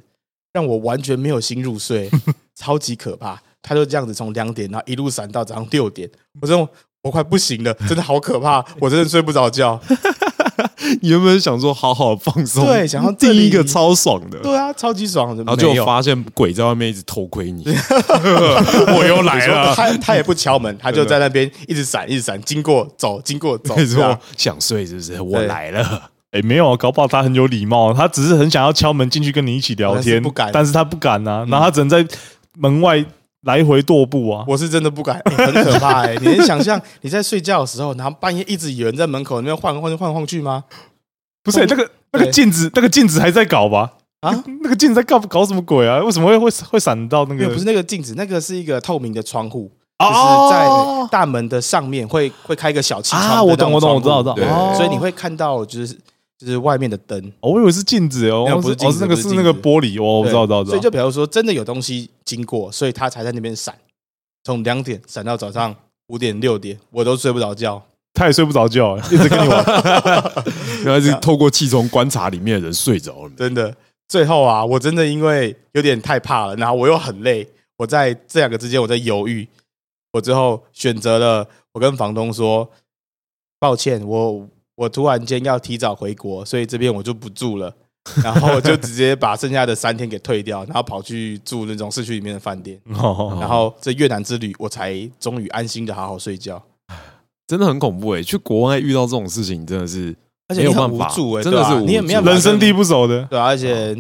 [0.51, 2.09] 让我完全没有心入睡，
[2.55, 3.41] 超级可怕。
[3.63, 6.09] 它就这样子从两点，然后一路闪到早上六点，
[6.41, 6.67] 我真的
[7.03, 9.79] 我快不行了， 真的好可怕，我真的睡不着觉。
[11.01, 19.73] 你原本想说好好放松，对想要 第一个超爽的，对啊，超级爽的，然后就发现鬼在外面一直偷窥你，我又来了。
[19.73, 23.75] 他他也不敲门，他就在那边一直闪，一直闪，经过走，经过走。
[23.77, 25.19] 你说想睡是不是？
[25.21, 30.49] 我来了，哎，没有啊，搞不好他很有礼貌，他只是很想要敲门进去跟你一起聊天，但是不敢。
[30.51, 32.05] 但是他不敢啊，然后他只能在
[32.57, 33.03] 门外
[33.43, 34.43] 来回踱步啊。
[34.47, 40.63] 我是真的不敢，欸很可怕哎、你能想象你在睡觉的时候，然后半夜一直有人在门口那边晃晃晃晃去吗？
[41.43, 43.93] 不是、那个那个镜子，那个镜子还在搞吧？
[44.21, 45.97] 啊， 那个镜子在搞搞什么鬼啊？
[46.03, 47.49] 为什么会会会闪到那个？
[47.49, 54.35] 不是那个镜子，那个是一个透明的窗户，哦就是在大门的上面会会开一个小气窗我懂，我懂，我知道，我知道。
[54.47, 55.97] 哦所以你会看到就是
[56.45, 57.19] 就是外面的灯。
[57.39, 60.71] 哦，我以为是镜子哦，不是镜子哦是那个是是那个玻璃哦，我知道，知道，知道。
[60.71, 63.77] 所以就比如说真的有东西经过，所以他才在那边闪，
[64.43, 65.75] 从两点闪到早上
[66.07, 67.81] 五点六点，我都睡不着觉。
[68.13, 69.63] 他也睡不着觉，一直跟你玩。
[70.83, 73.31] 原来是透过气窗观察里面的人睡着了。
[73.37, 73.73] 真的，
[74.09, 79.47] 最后啊，我真的因为有点太怕了，然后我又很累，我在这两个之间我在犹豫，
[80.11, 82.69] 我最后选择了，我跟房东说，
[83.59, 87.73] 抱歉，我我突然间要提早回国，所以这边我就不住了。
[88.23, 92.79] 然后我就直接把剩下的三天给退掉，然后跑去住那种市区里面的饭店。
[92.97, 96.59] 哦，然后这越南之旅，我才终于安心的好好睡觉。
[97.47, 98.23] 真的很恐怖哎！
[98.23, 100.15] 去国外遇到这种事情，真的是
[100.47, 103.95] 而且你很没有办法无助哎、真的是你也没办法人生地不熟的，对啊，而且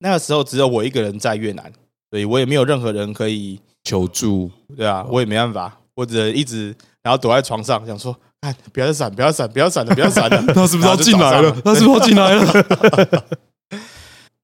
[0.00, 1.72] 那个时候只有我一个人在越南，
[2.10, 4.50] 所以我也没有任何人可以求助。
[4.76, 10.42] 对啊，我也没办法，我只能一直然后躲在床上，想说，看不要闪，不要闪，不要闪了，不要闪了。
[10.54, 11.50] 他是不是要进来了？
[11.64, 13.24] 他是不是要进来了？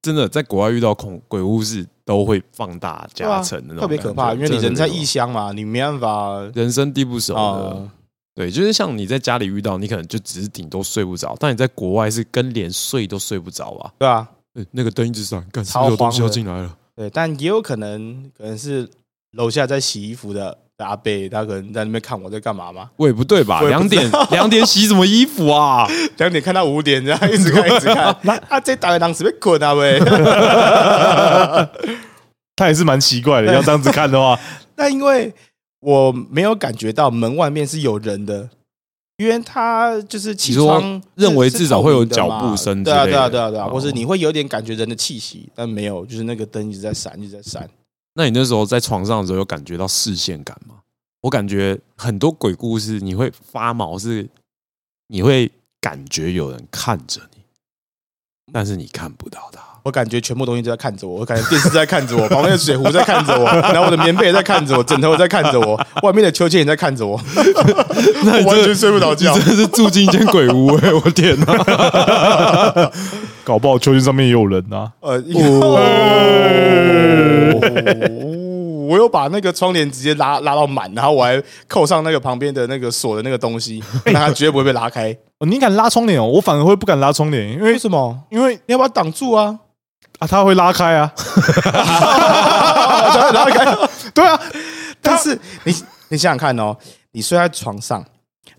[0.01, 7.39] 真的，在国外遇到恐鬼故事都会放大加成的那种特别可怕，因为你人在异乡嘛，你没办法人生地不熟的。
[7.39, 7.91] 啊，
[8.35, 13.91] 对，就是像你在家里遇到，你可能就只是顶多睡不着，但你在国外是跟连睡都睡不着啊。
[13.97, 16.77] 对啊，呃那个灯一直闪，干是超不是有东西要进来了？
[16.97, 18.89] 对，但也有可能可能是
[19.31, 23.61] 楼下在洗衣服的的阿贝，他可能在那边看我在干嘛嘛，喂，不对吧？
[23.63, 25.87] 两点 两点洗什么衣服啊？
[26.17, 29.99] 两点看到五点，这样一直看一直看， 那啊这打个当时被捆啊喂。
[32.55, 33.51] 他也是蛮奇怪的。
[33.51, 34.39] 要这样子看的话，
[34.75, 35.33] 那因为
[35.79, 38.47] 我没有感觉到门外面是有人的，
[39.17, 47.67] 因为他就是气你说窗认为至少会有脚步声之对啊，类对啊，的对啊，对啊，哦或是你会有点感觉人的气息，但没有，就是那个灯一直在闪，一直在闪。
[48.15, 50.75] 那你那时候在床上的时候有感觉到视线感吗？
[51.21, 54.29] 我感觉很多鬼故事你会发毛，是
[55.07, 55.49] 你会
[55.79, 57.43] 感觉有人看着你，
[58.51, 59.61] 但是你看不到他。
[59.83, 67.19] 我感觉全部东西都在看着我，我感觉电视在看着我，旁边的水壶在看着我，然后我的棉被也在看着我，枕头也在看着我，外面的秋千也在看着我，
[68.23, 69.33] 那完全睡不着觉。
[69.37, 71.53] 真的是住进一间鬼屋哎、我天哪！
[73.43, 74.91] 搞不好秋千上面也有人啊。
[75.01, 75.21] 呃，
[78.87, 85.15] 我有把那个窗帘直接拉拉到满，然后我还扣上那个旁边的那个锁的那个东西，那它绝对不会被拉开。
[85.39, 86.25] 哦，你敢拉窗帘哦？
[86.25, 88.23] 我反而会不敢拉窗帘，因为为什么？
[88.29, 89.59] 因为你要把它挡住啊！
[90.19, 91.11] 啊，它会拉开啊。
[93.33, 93.77] 拉开。
[94.13, 94.39] 对啊，
[95.01, 95.73] 但是你
[96.09, 96.75] 你想想看哦，
[97.13, 98.05] 你睡在床上，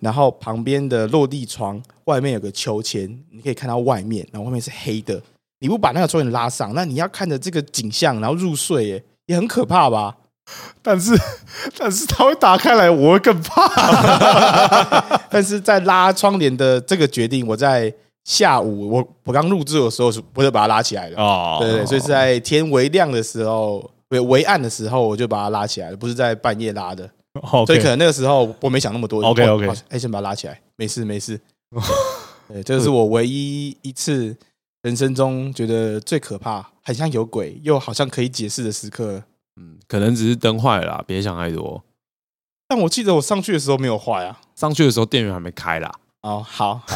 [0.01, 5.21] 然后旁边的落地窗外面有个秋千，你可以看到外面，然后外面是黑的。
[5.61, 10.15] 你不把那个窗帘拉上，那你要看着这个景象，然后入睡，耶，也很可怕吧？
[10.83, 11.13] 但是
[11.79, 15.19] 但是它会打开来，我会更怕。
[15.31, 17.93] 但是在拉窗帘的这个决定，我在
[18.25, 21.17] 下午我我刚入住的时候是不是把它拉起来的。
[21.17, 27.09] 哦对对对，所以是在天微亮的时候，微微暗的时候，我就把它拉起来了，不是在半夜拉的。
[27.51, 29.25] 哦所以可能那个时候我没想那么多。
[29.25, 31.41] OK，OK 我好哎，先把它拉起来，没事没事。
[32.49, 34.37] 对，这是我唯一一次
[34.83, 39.23] 人生中觉得最可怕，很像有鬼，又好像可以解释的时刻。
[39.57, 41.83] 嗯，可能只是灯坏了啦，别想太多。
[42.67, 44.41] 但我记得我上去的时候没有坏啊。
[44.55, 45.93] 上去的时候电源还没开啦。
[46.23, 46.81] 哦，好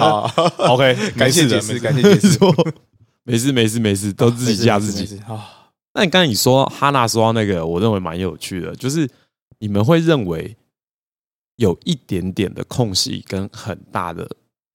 [0.00, 2.38] 好好，OK， 感谢解释，感谢解释，
[3.24, 5.18] 没事没事没事，都自己吓自己。
[5.26, 5.68] 啊。
[5.94, 9.10] 那你刚才你说哈娜说到那个，我认为蛮有趣的，就是
[9.58, 10.56] 你们会认为
[11.60, 14.26] 有一点点的空隙跟很大的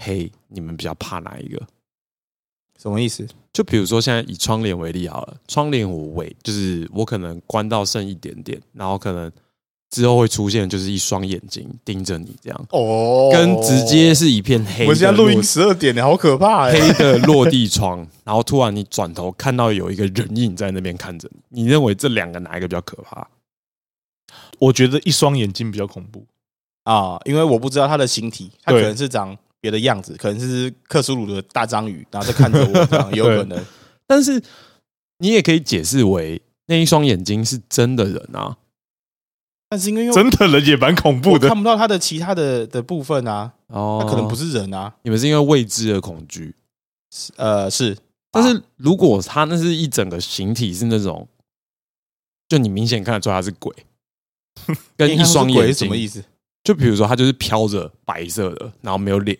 [0.03, 1.59] 黑，你们比较怕哪一个？
[2.79, 3.27] 什么意思？
[3.51, 9.31] 就比如说现在以窗帘为例好了，窗帘我尾就是我可能关到剩一点点，然后可能
[9.89, 14.83] 之后会出现就是一双眼睛盯着你这样，哦跟直接是一片黑。
[14.83, 16.73] 我们现在录音十二点你，好可怕哎！
[16.79, 23.27] 黑的落地窗，然后突然你转头看到有一个人影在那边看着你，你认为这两个哪一个比较可怕？
[24.59, 26.23] 我觉得一双眼睛比较恐怖。
[26.85, 33.65] 啊，因为我不知道它的形体，它可能是长别的样子，可能是克苏鲁的大章鱼，然后在看着我，这样有可能。
[34.07, 34.41] 但是
[35.17, 38.57] 你也可以解释为那一双眼睛是真的人啊，
[39.67, 41.47] 但是因为真的人也蛮恐怖的。
[41.47, 41.57] 看。
[41.57, 44.93] 不到他的其他的的部分啊，哦，他可能不是人啊。
[45.01, 46.55] 你们是因为未知而恐惧，
[47.37, 47.97] 呃，是，
[48.29, 51.27] 但是如果他那是一整个形体是那种，
[52.47, 53.73] 就你明显看得出他是鬼，
[54.95, 55.73] 跟一双眼睛。
[55.73, 56.23] 什么意思
[56.65, 59.37] 就比如说他就是飘着白色的，然后没有脸，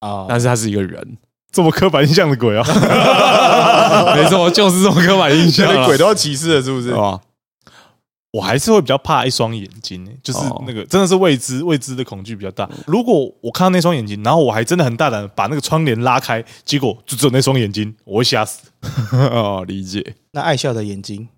[0.00, 0.26] 啊？
[0.28, 1.16] 但是他是一个人，
[1.50, 2.62] 这么刻板印象的鬼啊！
[4.14, 7.20] 没错，就是这种刻板印象鬼都要歧视了，是不是啊？
[8.32, 12.68] 我还是会比较怕一双眼睛、欸，就是哦那个真的是未知未知的恐惧比较大。
[12.86, 18.68] 如果我看到那双眼睛，然后我还真的很大胆地把那个窗帘拉开，结果就只有那双眼睛，我会吓死。
[19.16, 20.16] 哦，理解。
[20.32, 21.28] 那爱笑的眼睛，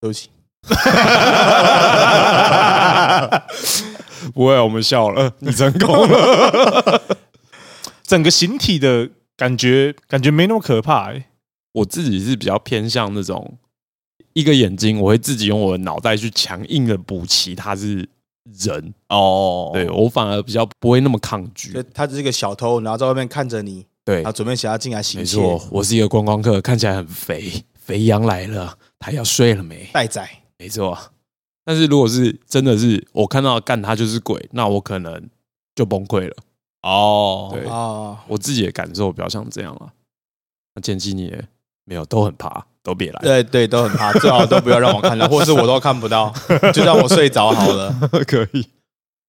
[0.00, 0.30] 对不起，
[4.34, 7.02] 不会，我们笑了， 你成功了。
[8.04, 11.24] 整个形体的感觉感觉没那么可怕、欸，
[11.72, 13.58] 我自己是比较偏向那种
[14.34, 18.08] 一个眼睛，我会自己用我的脑袋去强硬的补齐它是
[18.58, 18.94] 人。
[19.08, 21.82] 哦对我反而比较不会那么抗拒。
[21.94, 29.88] 他只是一个小偷，然后在外面看着你，对然后，准备想要进来行窃，没错，我是一个观光客，看起来很肥，肥羊来了，他要睡了没？
[29.92, 30.28] 待宰。
[30.58, 30.98] 没错。
[31.64, 35.28] 但是如果是真的是我看到干他就是鬼，那我可能
[35.74, 36.36] 就崩溃了。
[36.82, 39.92] 哦对哦，我自己的感受比较像这样啊。
[40.74, 41.48] 那剑姬你也
[41.84, 46.32] 没有都很怕，都别来，对对，都很怕，最好都不要让我看到，或是我都看不到，
[46.72, 47.92] 就让我睡着好了，
[48.26, 48.66] 可以。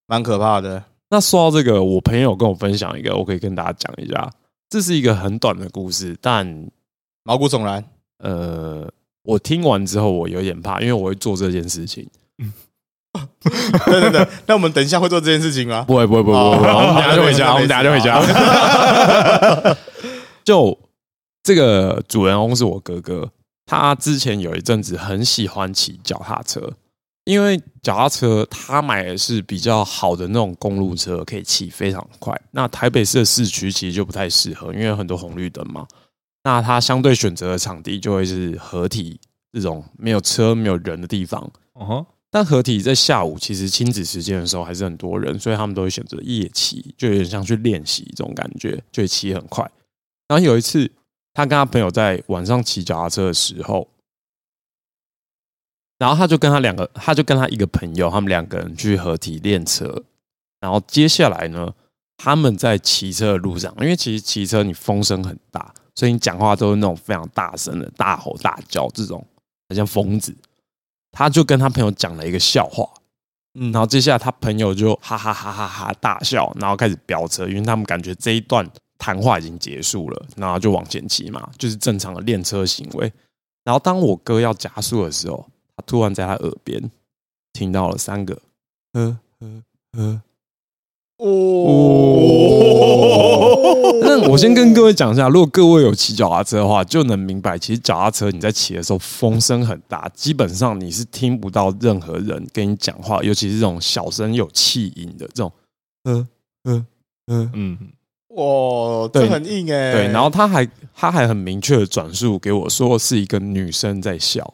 [0.06, 0.84] 蛮可怕的。
[1.10, 4.32] 那说到这个，我朋友跟我分享一个，我可以跟大家讲一下。
[4.70, 6.70] 这是一个很短的故事，但
[7.24, 7.84] 毛骨悚然，
[8.20, 8.92] 呃，
[9.28, 12.08] 我听完之后我有点怕，因为我会做这件事情。
[13.84, 15.84] 对对对，那我们等一下会做这件事情吗？
[15.86, 18.24] 不会，不会，不会，不会，我们等下就回家，我们等下就回家。
[20.46, 20.80] 就
[21.44, 23.30] 这个主人翁是我哥哥，
[23.66, 26.72] 他之前有一阵子很喜欢骑脚踏车，
[27.26, 32.34] 因为脚踏车他买的是比较好的那种公路车，可以骑非常快。
[32.52, 35.86] 那台北市的市区其实就不太适合，因为有很多红绿灯嘛。
[36.48, 39.20] 那他相对选择的场地就会是合体
[39.52, 41.42] 这种没有车、没有人的地方。
[41.74, 49.70] 哦吼但合体在下午其实亲子时间的时候还是很多人，所以他们都会选择夜骑，就有点像去练习这种感觉，就会骑很快。
[50.30, 50.90] 然后有一次，
[51.34, 53.90] 他跟他朋友在晚上骑脚踏车的时候，
[55.98, 60.04] 然后他就跟他两个，他就跟他一个朋友，他们两个人去合体练车。
[60.62, 61.74] 然后接下来呢，
[62.16, 69.26] 他们在骑车的路上，因为其实骑车你风声很大，所以你讲话都是那种非常大声的大吼大叫，这种
[69.68, 70.32] 很像疯子。
[71.12, 72.88] 他就跟他朋友讲了一个笑话，
[73.56, 78.64] 嗯，然后接下来他朋友就哈哈哈哈哈大笑，然后开始飙车，因为他们感觉这一段
[79.00, 83.12] 谈话已经结束了，然后就往前骑嘛，就是正常的练车行为。
[83.64, 86.92] 然后当我哥要加速的时候，他突然在他耳边
[87.54, 88.40] 听到了三个
[88.94, 90.22] 呵呵呵。
[91.18, 91.26] 哦，
[94.06, 105.52] 那我先跟各位讲一下，如果各位有骑脚踏车的话，就能明白，其实脚踏车你在骑的时候风声很大，基本上你是听不到任何人跟你讲话，尤其是这种小声有气音的这种，
[106.04, 106.28] 嗯
[106.66, 106.86] 嗯
[107.32, 107.78] 嗯，嗯，
[108.36, 109.94] 哇，对这很硬哎。
[109.94, 114.54] 对，然后他还他还很明确的转述给我说是一个女生在笑。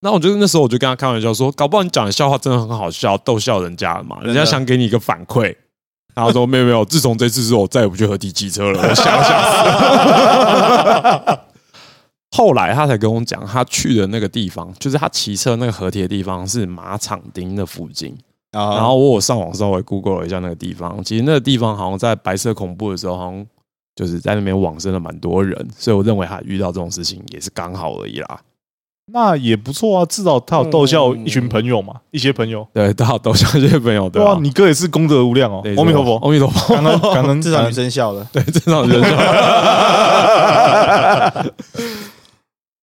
[0.00, 5.56] 那我觉得那时候我就跟他开玩笑说，搞不好你讲的笑话真的很好笑，逗笑人家了嘛，人家想给你一个反馈。
[6.14, 11.40] 然后说没有没有，自从这次之后，我再也不去合体骑车了，我想想死了。
[12.36, 18.16] 后来他才跟我讲，他去的那个地方，就是他骑车那个合体的地方是马场町的附近。
[18.50, 23.46] 然然后我有上网稍微 Google 了一下那个地方，其实那个地方好像在白色恐怖的时候，好像
[23.96, 28.40] 就是在那边往生了蛮多人，所以我认为他遇到这种事情也是刚好而已啦。
[29.12, 32.66] 那也不错啊，至少他有逗笑一群朋友嘛，一些朋友。
[32.72, 34.40] 对，他有逗笑一些朋友，对吧哇，？
[34.40, 38.26] 你哥也是功德无量哦，阿弥陀佛，阿弥陀佛，感恩 感恩，至少女生笑了。
[38.32, 39.24] 对，至少人生笑了。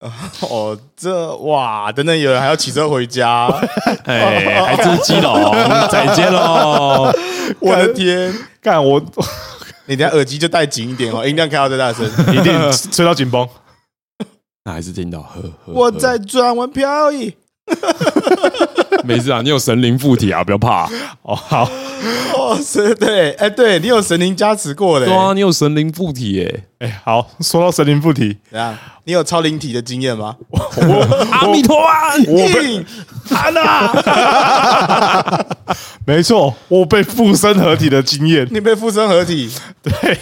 [0.50, 3.48] 哦，这哇，等等，有人还要骑车回家，
[4.06, 5.52] 哎，还真是基隆，
[5.92, 7.12] 再见喽！
[7.60, 8.34] 我的天！
[8.62, 9.00] 看我
[9.86, 12.04] 你等下耳机就戴紧一点哦，音量开到最大声。
[12.34, 13.48] 一定吹到紧绷。
[14.64, 15.74] 那还是听到呵呵。
[15.74, 17.36] 我在转弯漂移。
[19.06, 20.90] 没事啊，你有神灵附体啊，不要怕。
[21.22, 21.64] 哦，好，
[22.38, 26.64] 哦，是，对，哎，对你有神灵加持过的，对啊，你有神灵附体耶！
[26.80, 28.78] 哎，好，说到神灵附体，怎样？
[29.06, 30.36] 你有超灵体的经验吗？
[31.32, 32.14] 阿弥陀啊！
[32.28, 32.84] 我被
[33.36, 35.46] 安娜，
[36.06, 39.50] 没错，我被附身合体的经验，你被附身合体，
[39.82, 40.20] 对，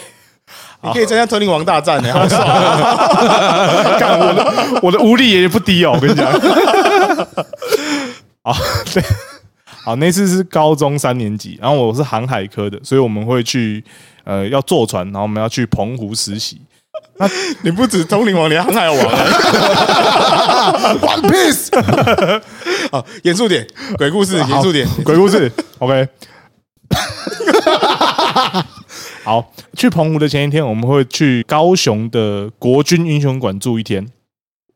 [0.81, 3.95] 你可以参加通灵王大战呢，好爽啊！
[3.99, 6.31] 干我的我的无力也不低哦，我跟你讲。
[8.41, 8.55] 好，
[8.93, 9.03] 对，
[9.83, 13.83] 好，那次是高中三年级，然后我是航海科的，所以我们会去
[14.23, 16.61] 呃要坐船，然后我们要去澎湖实习。
[17.63, 18.97] 你不止通灵王，连航海王
[20.99, 21.67] ，One Piece。
[22.91, 23.67] 好，严肃点，
[23.97, 24.87] 鬼故事，严肃点。
[25.03, 26.07] 鬼故事，OK。
[29.29, 34.03] 好，去澎湖的前一天，我们会去高雄的国军英雄馆住一天。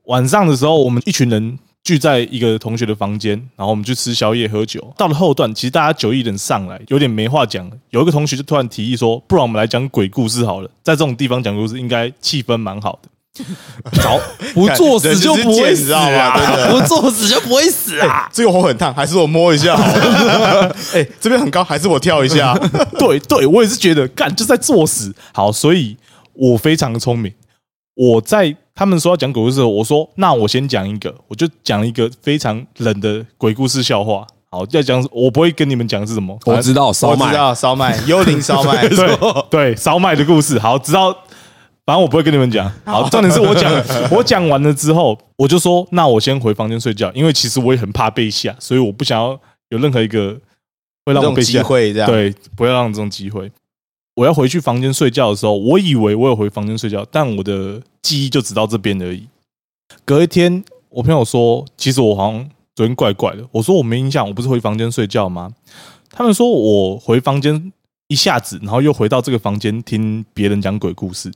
[0.03, 4.93] 晚上的时候，我们一群人聚在一个同学的房间，然后我们去吃宵夜、喝酒。
[4.95, 7.67] 到了后段，其实大家酒意点上来，有点没话讲。
[7.89, 13.09] 有一个同学就突然提议说：“不然我们来讲鬼故事好了，在这种地方讲故事，应该气氛蛮好的。”
[13.93, 14.19] 早
[14.53, 16.55] 不作死就不会死啊吗真！
[16.55, 18.29] 的不作死就不会死啊！
[18.31, 20.75] 这个火很烫，还是我摸一下好了？
[20.93, 22.53] 哎，这边很高，还是我跳一下？
[22.99, 25.11] 对对，我也是觉得干就在作死。
[25.33, 25.97] 好，所以
[26.33, 27.33] 我非常的聪明。
[27.95, 34.27] 我在他们说要讲鬼故事的时候，我说那我先讲一个，我就讲一个非常冷的鬼故事笑话。
[34.51, 39.17] 好，要讲我不会跟你们讲是什么，我知道烧麦我知道烧麦，幽灵烧麦，对
[39.49, 40.59] 对，烧麦的故事。
[40.59, 41.15] 好，知道，
[41.85, 42.71] 反正我不会跟你们讲。
[42.85, 43.71] 好，重点是我讲，
[44.11, 50.39] 我讲完了之后，我就说，那我先回房间睡觉，因为其实我也很怕被吓，所以我不想要有任何一个
[51.05, 51.61] 会让我被吓。
[51.61, 53.51] 会这样。，对，不要让这种机会。
[54.15, 59.27] 我要回去房间睡觉的时候，我以为我有回房间睡觉，但我的记忆就只到这边而已。
[60.05, 63.43] 隔一天，我朋友说，其实我好像昨天怪怪的。
[63.51, 65.51] 我说我没印象，我不是回房间睡觉吗？
[66.11, 67.73] 他们说我回房间
[68.13, 71.31] 一下子，然后又回到这个房间听别人讲鬼故事，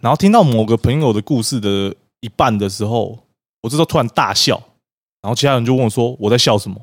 [0.00, 3.16] 然后听到某个朋友的故事的一半的时候，
[3.62, 4.60] 我这时候突然大笑，
[5.22, 6.76] 然后其他人就问我说我在笑什么，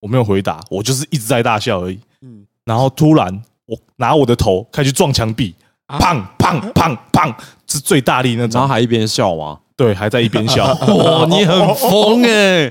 [0.00, 1.98] 我没有回答，我就是一直在大笑而已。
[2.22, 5.54] 嗯，然后突然我拿我的头开始撞墙壁，
[5.86, 7.34] 砰砰砰砰，
[7.68, 9.60] 是最大力那种然后，还一边笑吗？
[9.76, 10.66] 对，还在一边笑。
[10.88, 12.62] 哇，你很疯哎！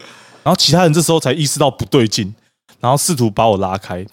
[0.44, 2.34] 然后其他人这时候才意识到不对劲，
[2.80, 4.06] 然后试图把我拉开。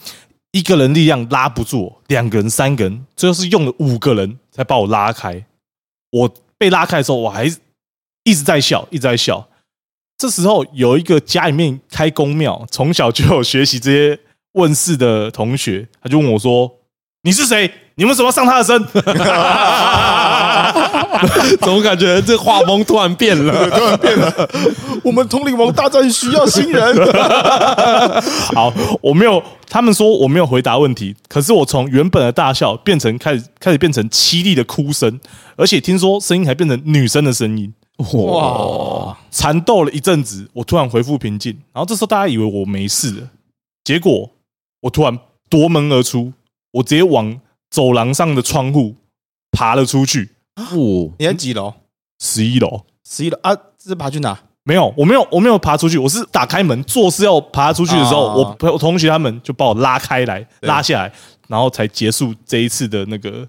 [0.53, 5.44] 一个人力量拉不住，两个人、三个人，最后是用了五个人才把我拉开。
[6.11, 7.46] 我被拉开的时候，我还
[8.24, 9.48] 一直在笑，一直在笑。
[10.18, 14.20] 这时候有一个家里面开公庙，从小就有学习这些
[14.53, 16.70] 问世的同学，他就问我说
[17.24, 17.72] ：“你是谁？
[17.94, 18.78] 你为什么上他的身？”
[21.61, 23.53] 怎么感觉这画风突然变了？
[23.70, 24.48] 突然变了。
[25.03, 26.96] 我们通灵王大战需要新人。
[28.55, 35.20] 好，我没有，他们说我没有回答问题，可是我从原本的大笑变成开始开始变成凄厉的哭声，
[35.57, 37.72] 而且听说声音还变成女生的声音。
[37.98, 39.16] 哇！
[39.30, 43.28] 缠斗了一阵子，我突然恢复平静，然后这时候大家以为我没事了，
[43.84, 44.30] 结果
[44.80, 45.16] 我突然
[45.48, 46.32] 夺门而出，
[46.72, 47.38] 我直接往
[47.70, 48.96] 走廊上的窗户
[49.53, 51.74] 爬了出去，哦，你在几楼？
[52.20, 52.82] 十一楼。
[53.09, 53.55] 十一楼啊？
[53.55, 54.38] 这是爬去哪？
[54.64, 61.12] 没有，我没有，我没有爬出去，我是打开门做事要爬出去的时候，哦我朋友同学他们就把我拉开来，拉下来，
[61.48, 63.48] 然后才结束这一次的那个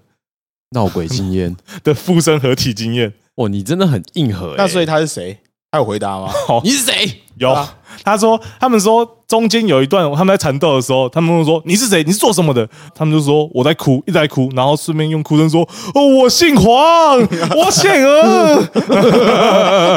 [0.70, 3.12] 闹鬼经验 的附身合体经验。
[3.36, 4.54] 哦，你真的很硬核欸。
[4.56, 5.38] 那所以他是谁？
[5.70, 6.32] 他有回答吗？
[6.64, 7.22] 你是谁？
[7.36, 12.02] 有，啊他说他们说中间有一段他们在缠斗的时候，他们会说你是谁？
[12.04, 12.68] 你是做什么的？
[12.94, 15.62] 他们就说我在哭，一直在哭，然后顺便用哭声说
[15.94, 17.20] 哦，我姓黄，
[17.56, 18.62] 我姓鹅。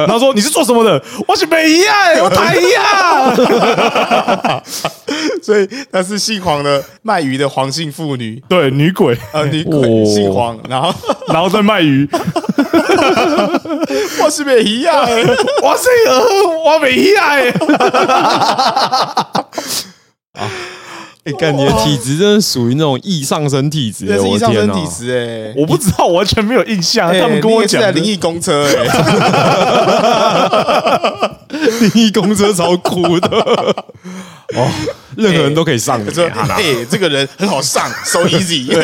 [0.05, 1.01] 然后说你是做什么的？
[1.27, 1.93] 我是北一啊，
[2.23, 4.63] 我台一啊。
[5.41, 10.93] 所以他是姓黄的卖鱼的黄姓妇女，对，女鬼，呃，女哦鬼姓黄，然后
[11.27, 12.07] 然后再卖鱼。
[14.23, 15.01] 我是北一啊，
[15.63, 17.35] 我是鹅，我没一 啊。
[21.23, 25.53] 哎，干你的体质真的属于那种易上升体质欸，这是我的天哪一上升体质哎。
[25.57, 27.09] 我不知道，我完全没有印象。
[27.09, 28.85] 哎他们跟我讲灵异公车哎，
[31.81, 33.75] 灵异公车超酷的
[34.55, 34.71] 哦，
[35.17, 36.47] 任何人都可以上你说啊。
[36.51, 38.67] 哎，这个人很好上， so easy。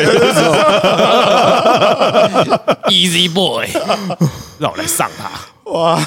[2.88, 3.66] Easy boy，
[4.60, 5.30] 让我来上他，
[5.70, 5.98] 哇，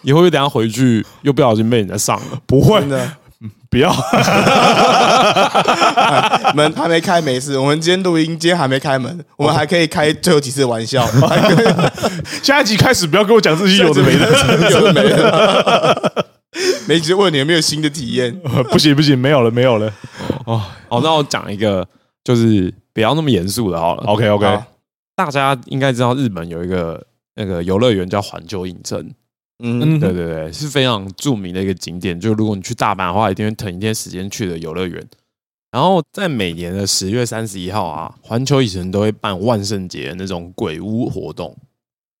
[0.00, 2.38] 你会不会等下回去又不小心被人家上了？
[2.46, 3.12] 不会真，的，
[3.68, 3.94] 不要。
[6.54, 11.66] 门还没开没事，我们今天录音，今天还没开门，我们还可以开最后几次玩笑，可以
[12.42, 16.26] 下一集开始不要跟我讲这些有的没的，有的没的。
[16.88, 18.38] 没直问你有没有新的体验？
[18.70, 19.92] 不行不行，没有了没有了。
[20.46, 21.86] 哦，好，那我讲一个，
[22.24, 24.02] 就是不要那么严肃的，好了。
[24.04, 24.58] OK OK，
[25.14, 29.12] 大家应该知道日本有一个那个游乐园叫环球影城，
[29.62, 32.18] 嗯，对对对，是非常著名的一个景点。
[32.18, 35.06] 就如果你去大阪的话，一定会腾一天时间去的游乐园。
[35.72, 41.54] 然后在每年的十月三十一号啊，环球影城都会办万圣节那种鬼屋活动。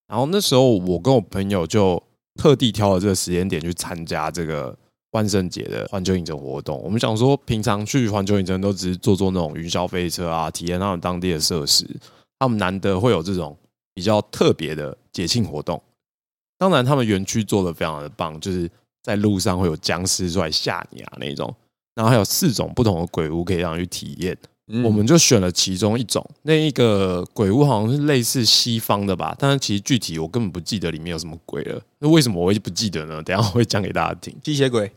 [0.08, 2.02] 然后那时候我跟我朋友就
[2.36, 4.76] 特地挑了这个时间点去参加这个
[5.12, 6.80] 万圣节的环球影城活动。
[6.82, 11.84] 我们想说，平常去环球影城都只是坐坐那种云霄飞车啊，体验他们当地的设施。
[12.38, 13.56] 他们难得会有这种
[13.94, 15.82] 比较特别的节庆活动。
[16.58, 18.70] 当然，他们园区做的非常的棒，就是
[19.02, 21.54] 在路上会有僵尸出来吓你啊那种，
[21.94, 24.36] 然后还有四种不同的鬼屋可以让你去体验。
[24.68, 26.24] 嗯我们就选了其中一种。
[26.42, 31.80] 那一个鬼屋好像是类似西方的吧，但是其实具体我根本不记得里面有什么鬼了。
[32.00, 33.22] 那为什么我会不记得呢？
[33.22, 34.34] 等一下我会讲给大家听。
[34.44, 34.90] 吸血鬼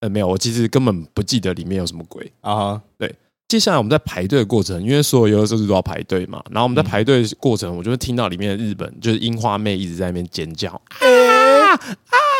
[0.00, 2.32] 呃，没有，我其实根本不记得里面有什么鬼。
[2.40, 3.14] 啊对，
[3.48, 11.78] 接下来我们在排队的过程，因为所有游乐设施都要排队嘛，然后我们在嗯排队的过程，我就会听到里面的日本就是樱花妹一直在那边尖叫啊啊，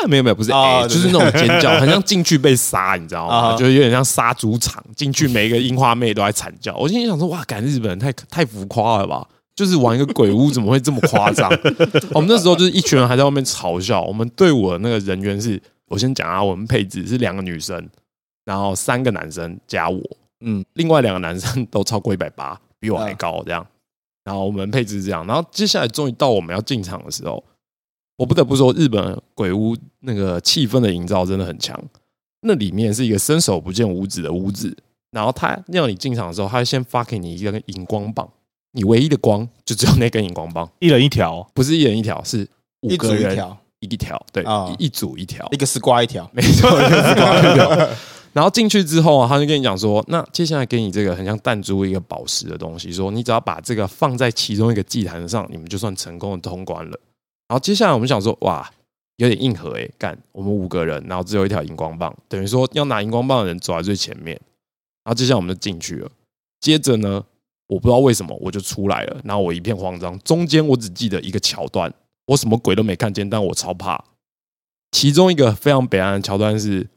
[0.07, 3.57] 没有没有，不是哦 A，对就是那种尖叫，很像进去被杀，你知道啊吗？
[3.57, 6.77] 就是有点像杀猪场，进去每一个樱花妹都在惨叫。
[6.77, 9.27] 我心里想说，哇，赶日本人太太浮夸了吧？
[9.55, 11.51] 就是玩一个鬼屋，怎么会这么夸张？
[12.13, 14.01] 我们那时候就是一群人还在外面嘲笑。
[14.03, 17.89] 我们队伍的那个人员是，我先讲啊，我们配置是两个女生，
[18.45, 20.01] 然后三个男生加我，
[20.41, 23.67] 嗯，另外两个男生都超过一百八，比我还高，这样。
[24.25, 27.43] 然后我们配置是这样，然后接下来终于到我们要进场的时候，
[28.21, 31.75] 我不得不说，日本鬼屋那个气氛的营造真的很强。
[32.43, 34.77] 那里面是一个伸手不见五指的屋子，
[35.11, 38.29] 然后他让你进场的时候，他会先发给你一根荧光棒，
[38.73, 42.47] 你唯一的光就只有那根荧光棒，一人一条，不是一人一条，是
[42.83, 47.89] 五个人一条，一条，对，啊一一组一条一，个丝瓜一条，没错，一个丝瓜一条。
[48.35, 57.01] 然后进去之后啊，他就跟你讲说，那接下来给你这个很像弹珠一个宝石的东西，说你只要把这个放在其中一个祭坛上，你们就算成功的通关了。
[57.51, 58.71] 然后接下来我们想说，哇，
[59.17, 64.41] 有点硬核诶、干，我们五个人，然后只有一条荧光棒，等于说要拿荧光棒的人走在最前面。
[65.03, 66.09] 然后接下来我们就进去了，
[66.61, 67.25] 接着呢，
[67.67, 71.93] 我不知道为什么我就出来了，然后我一片慌张，中间我只记得一个桥段，
[72.27, 74.05] 我什么鬼都没看见，但我超怕。
[74.93, 76.89] 其中一个非常北岸的桥段是，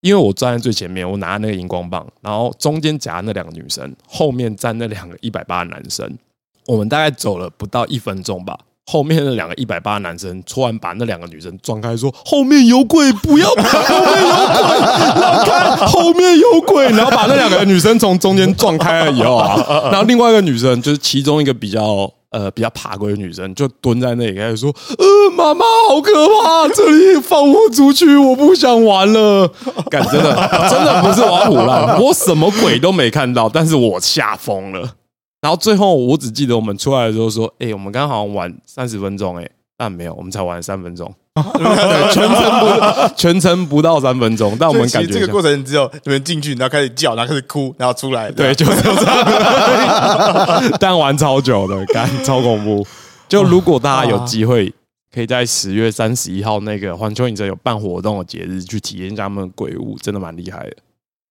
[0.00, 6.18] 因为我站在最前面，我拿那个荧光棒，然后中间夹那两个女生，后面站那两个一百八的男生。
[6.66, 19.56] 我们大概走了不到一分钟吧，后面那两个一百八的男生突然把那两个女生撞开，说：“后面有鬼，不要跑，后面有鬼，让开，后面有鬼。”然后把那两个女生从中间撞开了以后啊，
[19.90, 26.12] 然后另外一个女生就是其中一个比较呃比较怕鬼的女生，就蹲在那里开始说：“呃，妈妈好可
[26.42, 29.48] 怕，这里放我出去，我不想玩了。”
[29.88, 30.34] 干真的
[30.68, 34.94] 真的不是我要胡乱，我什么鬼都没看到，但是我吓疯了。
[35.42, 52.86] 然后最后我只记得我们出来的时候说：“哎、我们刚刚好像玩三十分钟，哎，但没有，我们才玩三分钟， 对，全程不 全程不到三分钟，但我们感觉这个过程只有你们进去，然后开始叫，然后开始哭，然后出来，对，就是这样， 但玩超久的，干超恐怖。
[53.28, 54.72] 就如果大家有机会，
[55.12, 60.76] 可以在十月三十一号那个环球影城有办活动的节日去体验一下他们的鬼屋，真的蛮厉害的，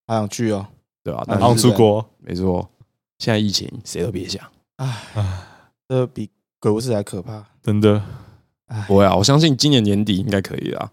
[0.07, 0.65] 好想去哦。
[1.03, 2.69] 对吧、啊但好像出国，没错，
[3.21, 4.41] 现在疫情谁都别想，
[4.77, 5.03] 唉
[5.87, 6.27] 这比
[6.59, 7.45] 鬼故事还可怕。
[7.61, 8.03] 真的
[8.87, 10.91] 不会啊，我相信今年年底应该可以啦。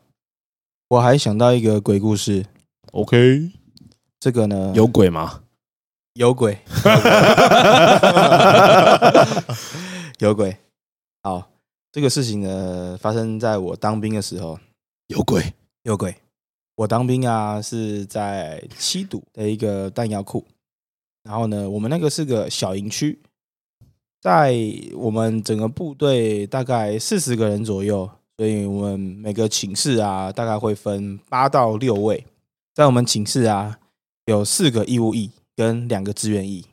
[0.89, 2.45] 我还想到一个鬼故事
[2.93, 3.51] ，OK。
[4.21, 5.41] 这个呢有鬼吗？
[6.13, 6.59] 有鬼，
[10.21, 10.55] 有鬼。
[11.23, 11.49] 好，
[11.91, 14.61] 这个事情呢发生在我当兵的时候，
[15.07, 15.55] 有鬼，
[15.85, 16.15] 有鬼。
[16.75, 20.45] 我当兵啊是在七堵的一个弹药库，
[21.29, 23.21] 然后呢，我们那个是个小营区，
[24.19, 24.57] 在
[24.95, 32.25] 我们整个部队大概四十个人左右，所以我们每个寝室啊大概会分八到六位，
[32.75, 33.79] 在我们寝室啊
[34.25, 36.65] 有四个义务役跟两个志愿役。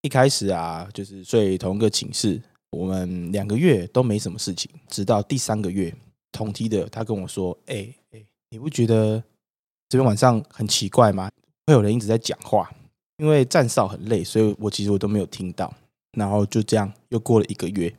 [0.00, 2.40] 一开始啊就是睡同一个寝室，
[2.70, 5.94] 我们两个月都没什么事情，直到第三个月，
[6.32, 9.22] 同梯的他跟我说：“哎、哎、你不觉得
[9.90, 11.30] 这边晚上很奇怪吗？
[11.66, 12.72] 会有人一直在讲话，
[13.18, 15.72] 因为站哨很累，所以我其实我都没有听到。
[16.12, 17.94] 然后就这样又过了一个月，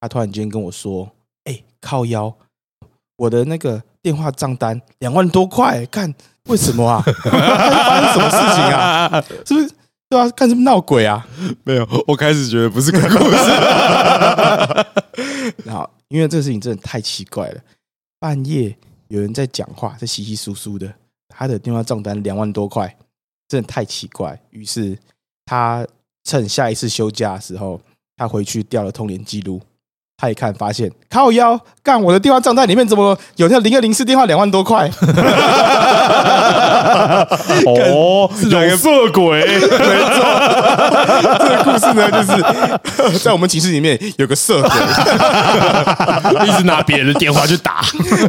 [0.00, 1.10] 他突然间跟我说
[1.44, 2.32] ：“哎、靠腰，
[3.16, 6.14] 我的那个电话账单两万多块，看
[6.44, 7.02] 为什么啊？
[7.24, 9.20] 发生什么事情啊？
[9.44, 9.70] 是不是？
[10.08, 11.26] 对啊，看是不是闹鬼啊？
[11.64, 13.36] 没有，我开始觉得不是鬼故事。
[15.64, 17.60] 然后因为这个事情真的太奇怪了，
[18.20, 18.76] 半夜
[19.08, 20.94] 有人在讲话，在稀稀疏疏的，
[21.28, 22.96] 他的电话账单两万多块，
[23.54, 24.36] 真的太奇怪。
[24.50, 24.98] 于是
[25.46, 25.86] 他
[26.24, 27.80] 趁下一次休假的时候，
[28.16, 29.60] 他回去调了通联记录，
[30.16, 34.90] 他一看发现靠腰干我的电话账单里面怎么有条零二零四电话两万多块？
[37.66, 39.68] 哦，有色鬼， 没错，
[41.40, 42.22] 这个故事呢，就
[43.10, 44.70] 是在我们寝室里面有个色鬼。
[46.46, 47.82] 一直拿别人的电话去打，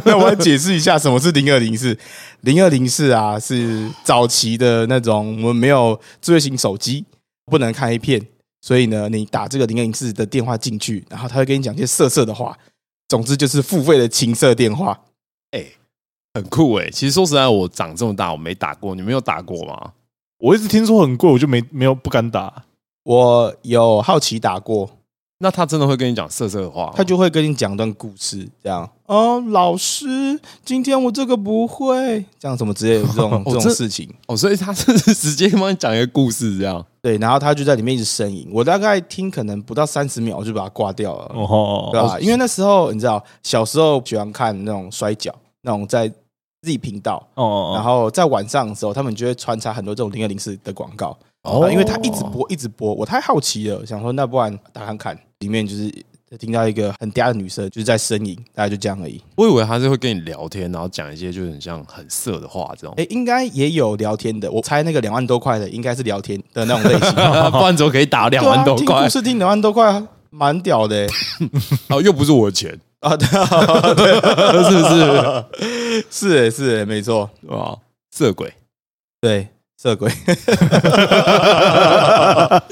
[0.04, 1.96] 那我来解释一下什么是零二零四。
[2.42, 7.04] 零二零四啊，是早期的那种我们没有智慧型手机，
[7.46, 8.20] 不能看 A 片，
[8.60, 12.56] 所以呢，你打这个零二零四的电话进去，然后他会跟你讲一些色色的话。
[13.08, 14.98] 总之就是付费的情色电话。
[16.36, 19.92] 很酷哎、其实说实在，我长这么大我没打过，你没有打过吗？
[20.38, 22.64] 我一直听说很贵，我就没没有不敢打。
[23.04, 24.90] 我有好奇打过，
[25.38, 26.92] 那他真的会跟你讲色色的话吗？
[26.94, 30.06] 他就会跟你讲段故事，这样哦，老师，
[30.64, 34.12] 今天我这个不会，这样什么之类的这种 这种事情。
[34.26, 36.84] 哦，所以他是直接帮你讲一个故事这样。
[37.00, 42.18] 对，然后他就在里面一直呻吟，我大概听可能不到三十秒我就把它挂掉了，哦对吧？
[42.18, 45.32] 因为那时候你知道，小时候喜欢看那种摔跤，
[45.62, 46.12] 那种在
[46.66, 55.92] Z 频道，哦然后在晚上的时候，他们就会穿插很多这种零二零四的广告，哦啊因为他一直播一直播，我太好奇了，想说那不然打看看，里面就是
[56.38, 59.22] 听到一个很嗲的女生就是在呻吟，大概就这样而已。
[59.36, 62.92] 我以为他是会跟你聊天，然后讲一些就是很像很色的话这种。
[62.96, 67.14] 哎，应该也有聊天的，我猜那个两万多块的应该是聊天的那种类型，
[67.52, 69.08] 不然怎么可以打两万多对啊听块故？
[69.08, 71.08] 事听两万多块，蛮屌的欸
[71.94, 72.76] 哦，又不是我的钱，
[73.06, 73.16] 啊！
[73.16, 76.04] 对啊，对，是不是？
[76.10, 77.78] 是欸是欸没错，哇，
[78.10, 78.52] 色鬼。
[79.20, 79.48] 对，
[79.78, 80.10] 色鬼，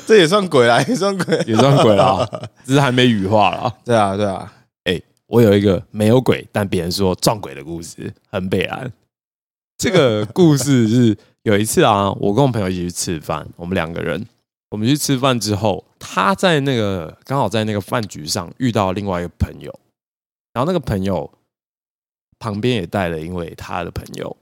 [0.07, 2.29] 这也算鬼啦，也算鬼，也算鬼啦，
[2.65, 3.73] 只是还没羽化啦。
[3.85, 4.53] 对啊，对啊，
[4.85, 8.93] 哎、我有一个没有鬼，但别人说撞鬼的故事，很北然。
[9.77, 14.25] 这个故事是有一次啊， 我跟我朋友一起去吃饭，我们两个人，
[14.71, 19.73] 我们去吃饭之后，他在那个刚好在那个饭局上遇到另外一个朋友，
[20.55, 21.31] 然后那个朋友
[22.39, 24.35] 旁边也带了因为他的朋友，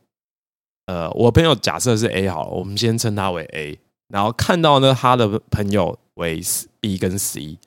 [0.86, 6.40] 呃，我朋友假设是 A 好了，我们先称他为 A，然后看到呢他的朋友为
[6.80, 7.58] B 跟 C，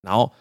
[0.00, 0.32] 然后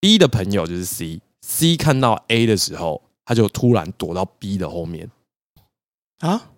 [0.00, 5.10] B 的朋友就是 C，C 看到 A 的时候，他就突然躲到 B 的后面，
[6.18, 6.50] 啊，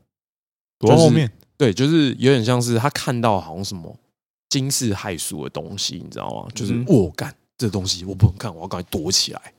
[0.79, 3.95] 躲到后面，对，就是有点像是他看到好像什么
[4.49, 6.49] 惊世骇俗的东西，你知道吗？
[6.55, 9.54] 就是嗯我干、这东西我不能看，我要赶快躲起来。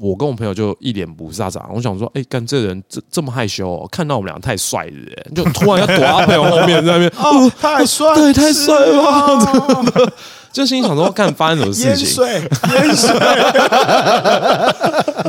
[0.00, 10.12] 我跟我朋友就一脸不飒飒，我想说，哎、干这人这这么害羞哦，看到我们俩太帅了耶，就突然要躲到朋友后面，在那边哦，太帅，对太帅了
[10.52, 12.06] 就心里想说，干发生什么事情？
[12.06, 12.26] 淹水，
[12.70, 13.08] 淹水，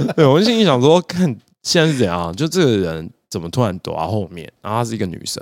[0.15, 2.33] 对，我就心里想说，看现在是怎样？
[2.35, 4.51] 就这个人怎么突然躲到后面？
[4.61, 5.41] 然后她是一个女生。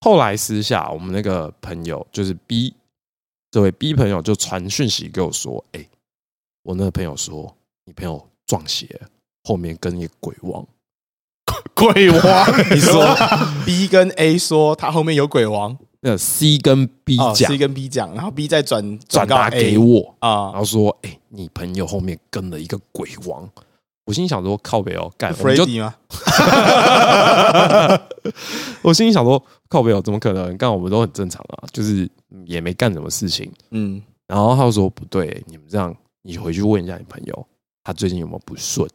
[0.00, 2.74] 后来私下，我们那个朋友就是 B
[3.50, 5.88] 这位 B 朋友就传讯息给我说：“哎、
[6.64, 9.00] 我那个朋友说你朋友撞邪，
[9.44, 10.66] 后面跟一个鬼王。
[11.74, 13.04] 鬼王， 你说
[13.66, 23.48] B 跟 A 说他后面有鬼王，那 C 跟 B 哦讲、，C 跟 B 讲，然后 B 再转转达给我，啊然后说：哎、你朋友后面跟了一个鬼王。”
[24.06, 25.94] 我心里想说：“靠北哦，干，，Freddy 吗？
[28.82, 30.54] 我心里想说，靠北哦，怎么可能？
[30.58, 32.08] 干我们都很正常啊，就是
[32.44, 33.50] 也没干什么事情。
[33.70, 37.46] 嗯，然后他就说不对，你们这样，你回去问一下你朋友，
[37.84, 38.88] 他最近有没有不顺？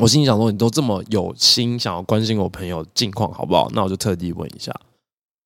[0.00, 3.68] 我心里想说，你都这么有心想要关心我朋友近况，好不好？
[3.72, 4.74] 那我就特地问一下。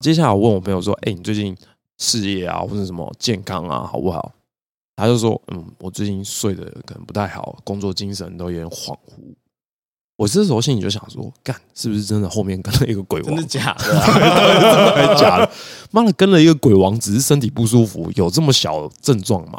[0.01, 1.57] 接下来我问我朋友说：“哎、你最近
[1.99, 4.33] 事业啊，或者什么健康啊，好不好？”
[4.97, 9.35] 他就说：“嗯，我最近睡得可能不太好，工作精神都有点恍惚。”
[10.17, 13.49] 我这时候心里就想说：“干，是不是真的后面跟了一个鬼王真的？
[13.49, 14.07] 假的啊？
[14.97, 15.51] 真的假的？
[15.91, 19.59] 妈的，跟了一个鬼王，只是身体不舒服，有这么小的症状吗？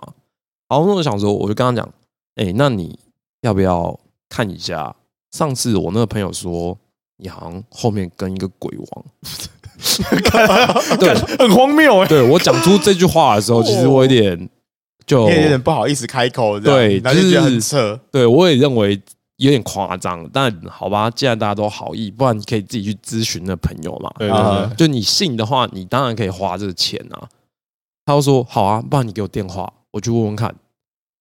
[0.69, 1.93] 然后那我想说，我就跟他讲，
[2.35, 2.97] 哎、那你
[3.41, 4.95] 要不要看一下？
[5.31, 6.77] 上次我那个朋友说，
[7.17, 9.05] 你好像后面跟一个鬼王。
[10.97, 12.07] 对很荒谬哎。
[12.07, 14.49] 对，我讲出这句话的时候，其实我有点
[15.05, 17.99] 就有点不好意思开口，对然后就觉得就是很扯。
[18.11, 18.99] 对我也认为
[19.35, 24.09] 有点夸张，但好吧，既然大家都好意，不然你可以自己去咨询那朋友嘛。
[24.17, 27.27] 对对啊对，就你信的话，你当然可以花这个钱啊。
[28.05, 30.55] 他就说好啊，不然你给我电话，我去问问看。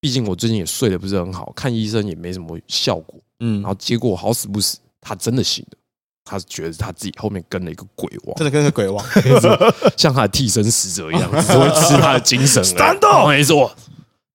[0.04, 3.18] 毕竟我最近也睡得不是很好，看医生也没什么效果。
[3.40, 5.78] 嗯然，后结果好死不死，他真的醒了。
[6.26, 9.02] 他觉得他自己后面跟了一个鬼王，真的跟个鬼王。
[9.96, 12.74] 像他的替身使者一样， 只是会吃他的精神而已。
[12.74, 13.28] Stand up！
[13.30, 13.74] 没错。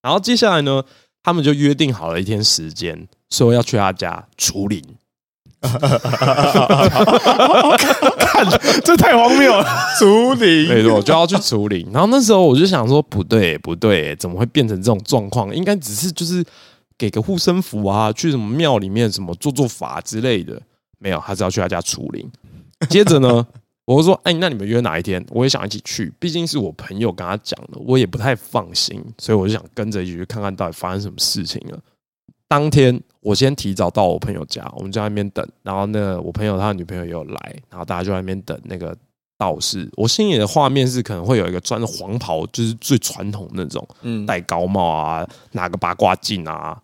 [0.02, 0.84] 然后接下来呢，
[1.22, 4.84] 他们就约定好了一天时间，说要去他家除灵。
[8.84, 9.66] 这太荒谬了。
[10.00, 11.86] 竹林没错，就要去处理。
[11.92, 15.54] 然后那时候我就想说，不对不对，怎么会变成这种状况？
[15.54, 16.44] 应该只是就是
[16.98, 20.62] 给个护身符啊，去什么庙里面什么做做法之类的。
[20.98, 22.30] 没有，他是要去他家除灵。
[22.90, 23.46] 接着呢，
[23.86, 25.24] 我就说，哎，那你们约哪一天？
[25.32, 31.78] 我也想一起去，毕竟是我朋友跟他讲的，我也不太放心，所以我就想跟着一起去看看到底发生什么事情了。
[32.48, 35.46] 当天我先提早到我朋友家，我们就在那边等。
[35.64, 38.96] 然后呢，我朋友他的女朋友也有来，然后大家就在那边等那个
[39.38, 39.90] 道士。
[39.96, 46.82] 我心里的画面是可能会有一个穿着黄袍，就是最传统那种，嗯，戴高帽啊，拿个八卦镜啊，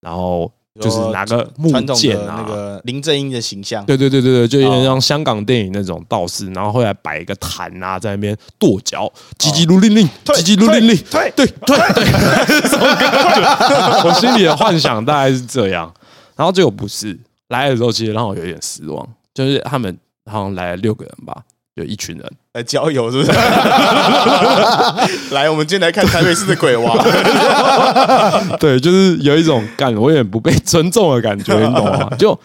[0.00, 0.50] 然后
[0.80, 3.94] 就是拿个木剑啊，那个林正英的形象，对。
[3.96, 4.08] 对。
[4.08, 4.22] 对。
[4.22, 4.32] 对。
[4.32, 11.46] 对，就有点哦像香港电影那种道士，然后后来摆一个坛啊，在那边跺脚，叽叽噜令令，退叽叽噜令令，退对。
[11.46, 11.76] 对。
[11.76, 14.08] 对，什么感觉？
[14.08, 15.92] 我心里的幻想大概是这样，
[16.36, 17.18] 然后结果不是
[17.48, 19.94] 来的时候，其实让我有点失望，就是他们
[20.24, 21.42] 好像来了六个人吧，
[21.74, 23.32] 就一群人，来郊游是不是？
[25.34, 26.96] 来，我们今天来看台北市的鬼王。
[28.60, 32.10] 对，就是有一种感我有点不被尊重的感觉，你懂吗？
[32.18, 32.38] 就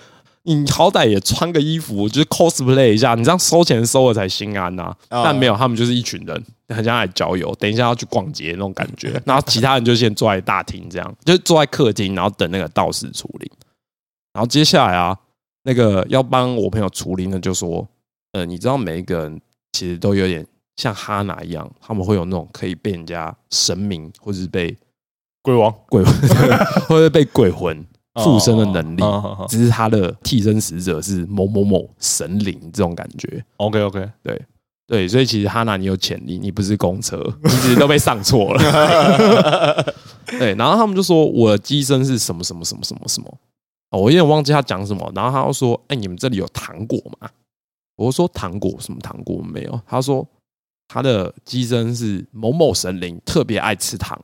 [0.43, 6.41] 你好歹也穿个衣服，就是 cosplay 一下，你这样收钱收了才心安呐、哦但没有，他们就是一群人，
[6.73, 9.21] 很像来郊游，等一下要去逛街那种感觉。
[9.25, 13.51] 然后其他人就先坐在大厅，这样就坐在客厅，然后等那个道士处理。
[14.31, 15.17] 然后接下来啊，
[15.63, 17.85] 那个要帮我朋友除灵的就说，
[18.33, 24.75] 呃，你知道每一个人其实都有点像哈娜一样，他们会有那种可以被人家神明或者是被
[25.41, 26.13] 鬼王 鬼魂，
[26.87, 29.03] 或者被鬼魂附身的能力
[29.47, 33.43] 只是他的替身使者是某某某神灵这种感觉。
[33.57, 34.41] OK OK，对，
[34.87, 39.83] 对所以其实哈娜你有潜力，你不是公车，你只是都被上错了。
[40.27, 43.37] 对，然后他们就说我的机身是什么什么什么什么什么，
[43.91, 45.09] 哦，我有点忘记他讲什么。
[45.15, 47.29] 然后他又说：“哎，你们这里有糖果吗？”
[47.97, 50.25] 我说：“糖果什么糖果没有？”他说
[50.87, 54.17] ：“他的机身是某某神灵，特别爱吃糖。”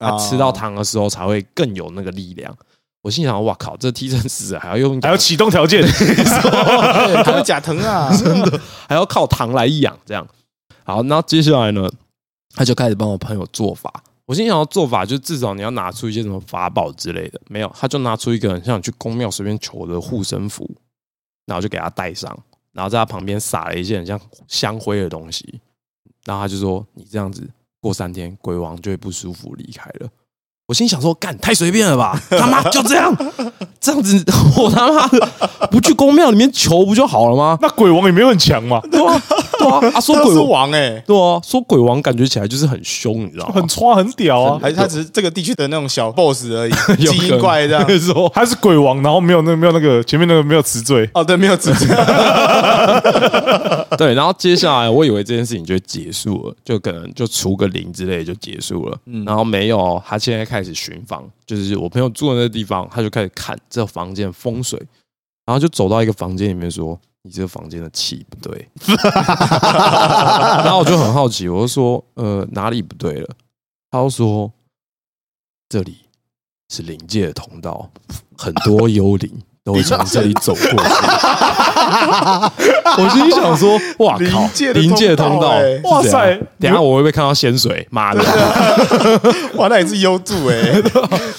[0.00, 2.56] 他吃到糖的时候才会更有那个力量。
[3.02, 8.60] 我心想：哇靠，这替身使者还要用还要启动条件， 对他会假疼啊， 真的。
[8.88, 10.26] 还要靠糖来养，这样。
[10.84, 11.88] 好，那接下来呢，
[12.54, 14.02] 他就开始帮我朋友做法。
[14.26, 20.68] 我心想要做法，就至少你要拿出一些什么法宝之类的，没有，他就拿出一个很像去宫庙随便求的护身符，
[21.46, 22.38] 然后就给他戴上，
[22.72, 25.60] 然后在他旁边撒了一些很像香灰的东西，
[26.24, 27.48] 然后他就说：“你这样子
[27.80, 30.08] 过三天，鬼王就会不舒服离开了。”
[30.66, 32.20] 我心想说：“干，太随便了吧！
[32.28, 33.10] 他妈就这样，
[33.80, 34.24] 这样子，
[34.58, 35.28] 我他妈的
[35.70, 37.58] 不去公庙里面求不就好了吗？
[37.62, 39.22] 那鬼王也没有很强嘛，对啊，
[39.58, 43.52] 对啊，啊说他是鬼王，王哎，对啊，说鬼王感觉起来就是很凶，你知道吗？
[43.54, 46.72] 很穿很屌啊，还是他只是这个地区的那种小 boss 而已，
[47.02, 47.86] 有基因怪这样。
[48.00, 51.86] 说，他是鬼王，然后没有那个没有那个前面那个没有词缀，哦，对，没有词缀。
[53.96, 64.78] 对，然后接下来我以为这件事情就结束了，就可能就除个零之类就结束了，然后没有，他现在开始巡房，就是我朋友住的那个地方，他就开始看这房间风水，
[65.46, 73.34] 然后就走到一个房间里面说：“你这个房间的气不对。”然后我就很好奇，我就说：“呃，哪里不对了？”
[73.90, 74.52] 他就说
[75.70, 76.00] ：“这里
[76.68, 77.90] 是灵界的通道，
[78.36, 80.76] 很多幽灵都会从这里走过去。”
[82.98, 85.52] 我心里想说：“哇靠，临界通道，
[85.84, 87.86] 哇塞等下我会不会看到仙水？
[87.90, 88.22] 妈的！
[89.54, 90.82] 哇，那也是优助哎，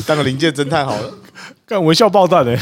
[0.06, 1.12] 当个临界侦探好了。
[1.66, 2.58] 干微笑爆弹哎，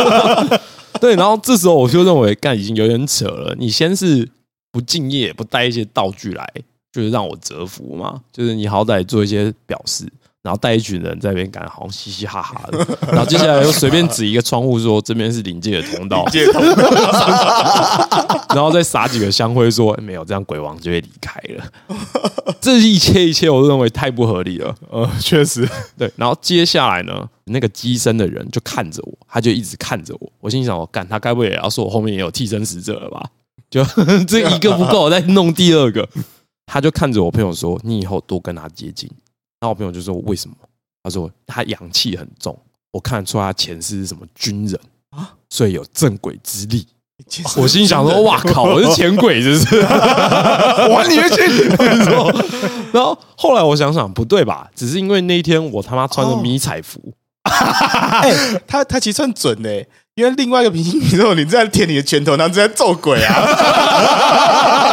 [1.00, 3.54] 对，然后这时候我就认为，干已经有点扯了。
[3.58, 4.28] 你先是
[4.72, 6.46] 不敬业，不带一些道具来，
[6.92, 8.20] 就是让我折服嘛。
[8.32, 10.04] 就是你好歹做一些表示，
[10.42, 12.78] 然后带一群人在那边干，好像嘻嘻哈哈的。
[13.12, 16.62] 然后接下来又随便指一个窗户说这边是临界的通道，界通
[18.54, 21.64] 然后再撒几个香灰说、哎没有，这样鬼王就会离开了。
[22.60, 24.74] 这一切一切，我都认为太不合理了。
[24.90, 30.32] 呃，确实，对，然后接下来呢，那个机身的人就看着我，他就一直看着我。
[30.40, 33.24] 我心想，我干，他该不会也要说我后面也有替身使者了吧？
[33.70, 33.84] 就
[34.26, 36.08] 这一个不够，我再弄第二个。
[36.66, 39.10] 他就看着我朋友说：“你以后多跟他接近。”
[39.60, 40.56] 然后我朋友就说：“为什么？”
[41.04, 42.58] 他说：“他阳气很重，
[42.92, 44.80] 我看得出他前世是什么军人
[45.10, 46.86] 啊，所以有镇鬼之力。”
[47.56, 51.68] 我心想说：“哇靠，我是前鬼，是不是？”我你会去，
[52.92, 54.70] 然后后来我想想，不对吧？
[54.74, 56.98] 只是因为那一天我他妈穿着迷彩服，
[57.42, 58.32] 哎，
[58.66, 59.84] 他他其实算准的，
[60.14, 64.89] 因为另外一个平行宇宙，你在舔你的拳头，然后正在揍鬼啊！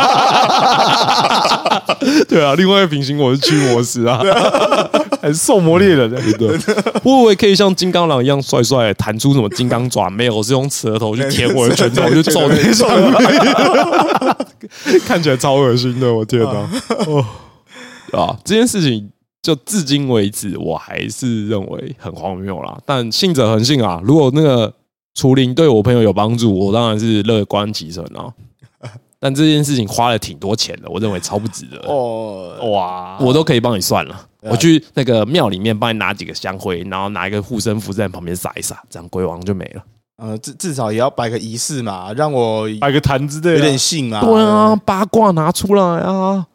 [2.28, 4.22] 对啊，另外一个平行我是驱魔师啊，
[5.22, 6.58] 还是兽魔猎人的，对，
[7.04, 13.12] 我以为可以像金刚狼一样帅帅，弹出什么金刚爪，没有，我是用舌头去舔我的拳头，我就揍你上面，
[15.06, 16.50] 看起来超恶心的，我天哪！
[17.08, 17.26] 哦，
[18.14, 19.10] 啊，这件事情
[19.42, 22.78] 就至今为止，我还是认为很荒谬啦。
[22.86, 24.74] 但信者恒信啊，如果那个
[25.16, 28.32] 除灵对我朋友有帮助，我当然是乐观其成啊。
[29.20, 31.78] 但这件事情花了挺多钱的，我认为超不值得。
[31.88, 34.28] 哦，哇，我都可以帮你算了。
[34.42, 39.84] 我去那个庙里面帮你拿几个香灰，然后拿一个护身符在旁边撒一撒，这样鬼王就没了。
[40.18, 44.22] 呃，至至少也要摆个仪式嘛，让我摆个坛之类有点的，信嘛。
[44.22, 46.46] 对啊，，八卦拿出来啊，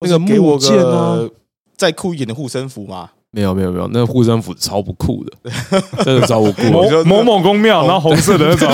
[0.00, 1.30] 那个给我木剑啊，个
[1.76, 3.10] 再酷一点的护身符嘛。
[3.30, 5.32] 没有没有没有，那护身符超不酷的，
[6.02, 8.68] 真的超不酷某的，某某公庙，然后红色的那种，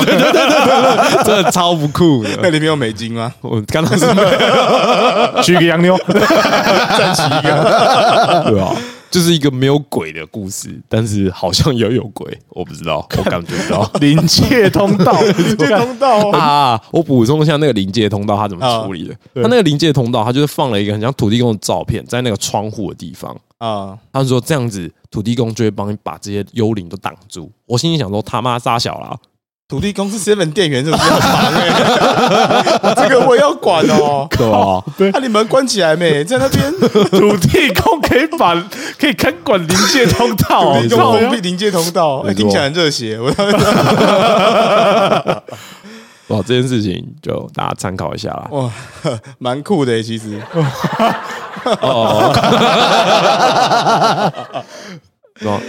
[1.25, 2.31] 真的超不酷的。
[2.41, 3.33] 那里面有美金吗？
[3.41, 4.29] 我刚刚是没有
[5.43, 8.73] 取个洋妞， 站起一个，对啊，
[9.11, 13.91] 就是一个没有鬼的故事，但是好像也有鬼，我不知道，我感觉不到。
[14.01, 15.21] 临界通道，
[15.59, 16.81] 这通道啊！
[16.93, 19.15] 我补充一下那个临界通道，它怎么处理的？
[19.35, 23.37] 对它那个临界通道，它就是放了一个很像土地公的照片在那个窗户的地方。
[23.65, 27.51] 啊，他说这样子，土地公就会帮你把这些幽灵都挡住。
[27.67, 29.17] 我心里想说，他妈杀小啦！
[29.67, 31.03] 土地公是 seven 店员，是不是？
[32.95, 34.29] 这个我也要管哦。
[34.31, 34.85] 对吧？
[35.15, 36.23] 那你们关起来没？
[36.23, 36.71] 在那边
[37.11, 38.55] 土地公可以把
[38.99, 43.19] 可以看管临界通道，土地公靠呀封闭临界通道，哎，没错听起来很热血。
[43.19, 43.31] 我
[46.29, 48.49] 哇，这件事情就大家参考一下啦。
[48.51, 48.71] 哇，
[49.39, 50.41] 蛮酷的欸其实。
[51.81, 52.33] 哦，
[55.41, 55.61] 那，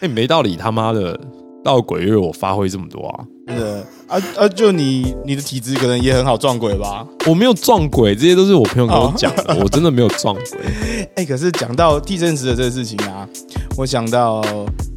[0.00, 1.18] 哎，没道理，他妈的，
[1.64, 3.24] 到鬼月我发挥这么多啊！
[3.46, 4.48] 真的啊啊！
[4.48, 7.06] 就你你的体质可能也很好撞鬼吧？
[7.26, 10.44] 我没有撞鬼，这些都是我朋友跟我讲的，我真的没有撞鬼。
[11.16, 13.28] 哎、可是讲到替身石的这个事情啊，
[13.76, 14.42] 我想到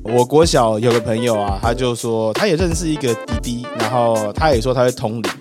[0.03, 5.31] 我国小有个朋友啊，他就说他也认识一个弟弟，然后他也说他会通灵，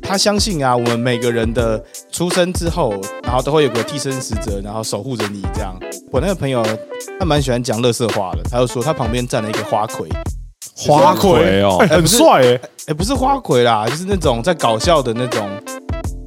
[0.00, 5.78] 他相信啊，我们每个人的出生之后，然后都会有个替身使者，然后守护着你这样。
[6.10, 6.64] 我那个朋友
[7.18, 10.08] 他蛮喜欢讲乐色话的，他就说他旁边站了一个花魁，
[10.76, 15.48] 花魁哦哎，很帅哎，哎、不是花魁啦，就是那种在搞笑的那种，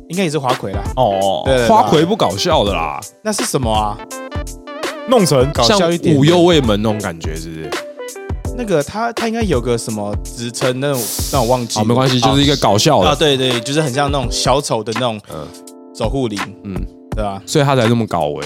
[0.10, 0.84] 应该也是花魁啦。
[0.96, 3.98] 哦，对花魁不搞笑的啦，那是什么啊？
[5.10, 7.70] 弄成搞笑一点五右卫门那种感觉，是不是？
[8.56, 11.80] 那个他他应该有个什么职称，那种那我忘记了。
[11.80, 15.48] 好，没关系，就是一个搞笑的啊，的，对对，就是很像那种小丑的那种嗯
[15.96, 16.76] 守护灵，嗯，
[17.16, 17.42] 对吧？
[17.46, 18.46] 所以他才这么搞为。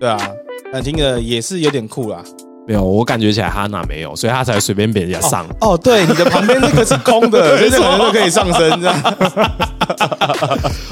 [0.00, 0.18] 对啊，
[0.72, 2.20] 那听着也是有点酷啦。
[2.66, 5.46] 没有，我感觉起来哈娜没有，所以他才随便别人家上。
[5.60, 8.96] 哦，对，你的旁边那个是空的， 所以这可能都可以上升这样。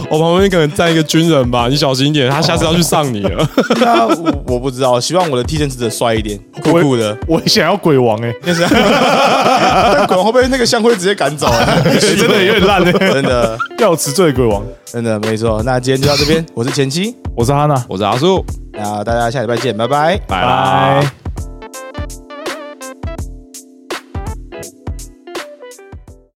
[0.09, 3.49] 我旁边可能站一个军人吧，你小心一点，他下次要去上你了。
[3.81, 7.17] 那我我不知道，希望我的替身使者帅一点，酷酷的。
[7.27, 11.67] 我想要鬼王哎，但鬼王会不会那个香灰直接赶走啊？
[11.99, 14.63] 真的有点烂哎，真的要有辞罪鬼王。
[14.85, 15.61] 真的没错。
[15.65, 20.17] 那今天就到这边，我是前妻，我是哈娜，我是阿叔，那大家下礼拜见，拜拜。
[20.29, 21.24] 拜拜。